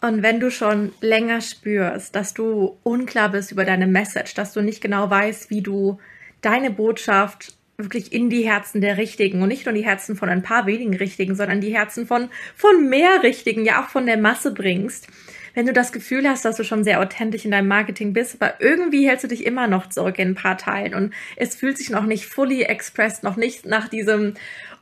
Und 0.00 0.22
wenn 0.22 0.38
du 0.38 0.50
schon 0.50 0.92
länger 1.00 1.40
spürst, 1.40 2.14
dass 2.14 2.32
du 2.32 2.76
unklar 2.84 3.30
bist 3.30 3.50
über 3.50 3.64
deine 3.64 3.86
Message, 3.86 4.34
dass 4.34 4.52
du 4.52 4.60
nicht 4.60 4.80
genau 4.80 5.10
weißt, 5.10 5.50
wie 5.50 5.60
du 5.60 5.98
deine 6.40 6.70
Botschaft 6.70 7.54
wirklich 7.78 8.12
in 8.12 8.28
die 8.28 8.42
Herzen 8.42 8.80
der 8.80 8.96
Richtigen 8.96 9.40
und 9.40 9.48
nicht 9.48 9.64
nur 9.64 9.74
die 9.74 9.84
Herzen 9.84 10.16
von 10.16 10.28
ein 10.28 10.42
paar 10.42 10.66
wenigen 10.66 10.96
Richtigen, 10.96 11.36
sondern 11.36 11.60
die 11.60 11.74
Herzen 11.74 12.06
von, 12.06 12.28
von 12.56 12.88
mehr 12.88 13.22
Richtigen, 13.22 13.64
ja 13.64 13.82
auch 13.82 13.88
von 13.88 14.06
der 14.06 14.16
Masse 14.16 14.52
bringst. 14.52 15.08
Wenn 15.54 15.66
du 15.66 15.72
das 15.72 15.92
Gefühl 15.92 16.28
hast, 16.28 16.44
dass 16.44 16.56
du 16.56 16.64
schon 16.64 16.84
sehr 16.84 17.00
authentisch 17.00 17.44
in 17.44 17.50
deinem 17.52 17.68
Marketing 17.68 18.12
bist, 18.12 18.40
aber 18.40 18.60
irgendwie 18.60 19.08
hältst 19.08 19.24
du 19.24 19.28
dich 19.28 19.46
immer 19.46 19.66
noch 19.66 19.88
zurück 19.88 20.18
in 20.18 20.30
ein 20.30 20.34
paar 20.34 20.58
Teilen 20.58 20.94
und 20.94 21.14
es 21.36 21.56
fühlt 21.56 21.78
sich 21.78 21.90
noch 21.90 22.04
nicht 22.04 22.26
fully 22.26 22.62
expressed, 22.62 23.22
noch 23.22 23.36
nicht 23.36 23.64
nach 23.64 23.88
diesem 23.88 24.34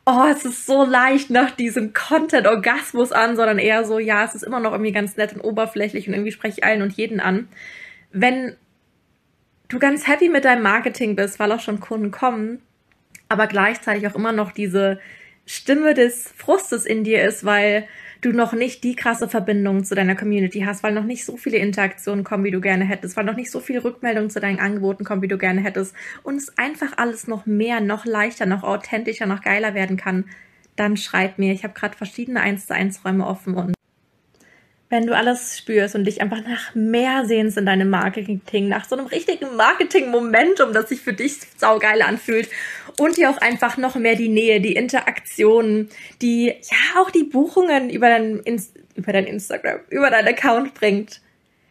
oh, 0.07 0.23
es 0.31 0.45
ist 0.45 0.65
so 0.65 0.85
leicht 0.85 1.29
nach 1.29 1.51
diesem 1.51 1.91
Content-Orgasmus 1.91 3.11
an, 3.11 3.35
sondern 3.35 3.59
eher 3.59 3.83
so, 3.83 3.99
ja, 3.99 4.23
es 4.23 4.35
ist 4.35 4.43
immer 4.43 4.61
noch 4.61 4.71
irgendwie 4.71 4.93
ganz 4.93 5.17
nett 5.17 5.33
und 5.33 5.41
oberflächlich 5.41 6.07
und 6.07 6.13
irgendwie 6.13 6.31
spreche 6.31 6.59
ich 6.59 6.63
allen 6.63 6.81
und 6.81 6.93
jeden 6.93 7.19
an. 7.19 7.49
Wenn 8.13 8.55
du 9.67 9.79
ganz 9.79 10.07
happy 10.07 10.29
mit 10.29 10.45
deinem 10.45 10.63
Marketing 10.63 11.17
bist, 11.17 11.39
weil 11.39 11.51
auch 11.51 11.59
schon 11.59 11.81
Kunden 11.81 12.09
kommen, 12.09 12.61
aber 13.27 13.47
gleichzeitig 13.47 14.07
auch 14.07 14.15
immer 14.15 14.31
noch 14.31 14.53
diese 14.53 15.01
Stimme 15.45 15.93
des 15.93 16.31
Frustes 16.37 16.85
in 16.85 17.03
dir 17.03 17.25
ist, 17.25 17.43
weil 17.43 17.85
du 18.21 18.31
noch 18.31 18.53
nicht 18.53 18.83
die 18.83 18.95
krasse 18.95 19.27
Verbindung 19.27 19.83
zu 19.83 19.95
deiner 19.95 20.15
Community 20.15 20.61
hast, 20.61 20.83
weil 20.83 20.93
noch 20.93 21.03
nicht 21.03 21.25
so 21.25 21.37
viele 21.37 21.57
Interaktionen 21.57 22.23
kommen, 22.23 22.43
wie 22.43 22.51
du 22.51 22.61
gerne 22.61 22.85
hättest, 22.85 23.17
weil 23.17 23.25
noch 23.25 23.35
nicht 23.35 23.51
so 23.51 23.59
viele 23.59 23.83
Rückmeldungen 23.83 24.29
zu 24.29 24.39
deinen 24.39 24.59
Angeboten 24.59 25.03
kommen, 25.03 25.21
wie 25.21 25.27
du 25.27 25.37
gerne 25.37 25.61
hättest 25.61 25.95
und 26.23 26.35
es 26.35 26.57
einfach 26.57 26.97
alles 26.97 27.27
noch 27.27 27.45
mehr, 27.45 27.81
noch 27.81 28.05
leichter, 28.05 28.45
noch 28.45 28.63
authentischer, 28.63 29.25
noch 29.25 29.41
geiler 29.41 29.73
werden 29.73 29.97
kann, 29.97 30.25
dann 30.75 30.97
schreib 30.97 31.39
mir. 31.39 31.53
Ich 31.53 31.63
habe 31.63 31.73
gerade 31.73 31.97
verschiedene 31.97 32.41
1 32.41 32.67
zu 32.67 32.73
1 32.73 33.03
Räume 33.03 33.25
offen 33.25 33.55
und 33.55 33.76
wenn 34.89 35.05
du 35.05 35.15
alles 35.15 35.57
spürst 35.57 35.95
und 35.95 36.05
dich 36.05 36.21
einfach 36.21 36.41
nach 36.47 36.73
mehr 36.73 37.25
sehnst 37.25 37.57
in 37.57 37.65
deinem 37.65 37.89
Marketing, 37.89 38.69
nach 38.69 38.87
so 38.87 38.95
einem 38.95 39.07
richtigen 39.07 39.55
Marketing-Momentum, 39.57 40.71
das 40.71 40.89
sich 40.89 41.01
für 41.01 41.13
dich 41.13 41.39
saugeil 41.57 42.01
anfühlt. 42.01 42.49
Und 42.97 43.17
dir 43.17 43.29
auch 43.29 43.37
einfach 43.37 43.77
noch 43.77 43.95
mehr 43.95 44.15
die 44.15 44.29
Nähe, 44.29 44.61
die 44.61 44.75
Interaktionen, 44.75 45.89
die, 46.21 46.47
ja, 46.47 47.01
auch 47.01 47.11
die 47.11 47.25
Buchungen 47.25 47.89
über 47.89 48.07
dein, 48.07 48.41
über 48.95 49.11
dein 49.11 49.25
Instagram, 49.25 49.79
über 49.89 50.09
dein 50.09 50.27
Account 50.27 50.73
bringt, 50.73 51.21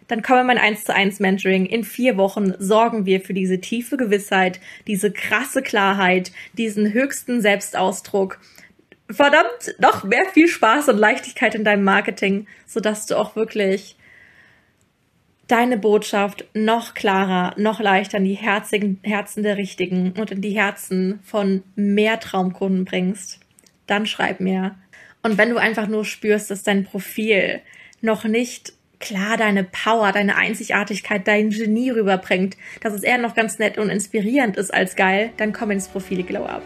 dann 0.08 0.22
komme 0.22 0.44
mein 0.44 0.58
1 0.58 0.84
zu 0.84 0.94
1 0.94 1.18
Mentoring. 1.20 1.66
In 1.66 1.84
vier 1.84 2.16
Wochen 2.16 2.54
sorgen 2.58 3.06
wir 3.06 3.20
für 3.20 3.34
diese 3.34 3.60
tiefe 3.60 3.96
Gewissheit, 3.96 4.60
diese 4.86 5.10
krasse 5.10 5.62
Klarheit, 5.62 6.30
diesen 6.52 6.92
höchsten 6.92 7.40
Selbstausdruck 7.40 8.38
verdammt 9.10 9.74
noch 9.78 10.04
mehr 10.04 10.24
viel 10.32 10.48
Spaß 10.48 10.88
und 10.88 10.98
Leichtigkeit 10.98 11.54
in 11.54 11.64
deinem 11.64 11.84
Marketing, 11.84 12.46
sodass 12.66 13.06
du 13.06 13.16
auch 13.16 13.36
wirklich 13.36 13.96
deine 15.48 15.78
Botschaft 15.78 16.44
noch 16.54 16.94
klarer, 16.94 17.54
noch 17.56 17.80
leichter 17.80 18.18
in 18.18 18.24
die 18.24 18.34
Herzigen, 18.34 18.98
Herzen 19.02 19.42
der 19.42 19.56
Richtigen 19.56 20.12
und 20.12 20.32
in 20.32 20.40
die 20.40 20.58
Herzen 20.58 21.20
von 21.22 21.62
mehr 21.76 22.18
Traumkunden 22.18 22.84
bringst, 22.84 23.40
dann 23.86 24.06
schreib 24.06 24.40
mir. 24.40 24.74
Und 25.22 25.38
wenn 25.38 25.50
du 25.50 25.58
einfach 25.58 25.86
nur 25.86 26.04
spürst, 26.04 26.50
dass 26.50 26.64
dein 26.64 26.84
Profil 26.84 27.60
noch 28.00 28.24
nicht 28.24 28.72
klar 28.98 29.36
deine 29.36 29.64
Power, 29.64 30.10
deine 30.10 30.36
Einzigartigkeit, 30.36 31.28
dein 31.28 31.50
Genie 31.50 31.90
rüberbringt, 31.90 32.56
dass 32.80 32.94
es 32.94 33.02
eher 33.02 33.18
noch 33.18 33.34
ganz 33.34 33.58
nett 33.58 33.78
und 33.78 33.90
inspirierend 33.90 34.56
ist 34.56 34.72
als 34.72 34.96
geil, 34.96 35.30
dann 35.36 35.52
komm 35.52 35.70
ins 35.70 35.88
Profil 35.88 36.22
Glow 36.22 36.44
Up. 36.44 36.62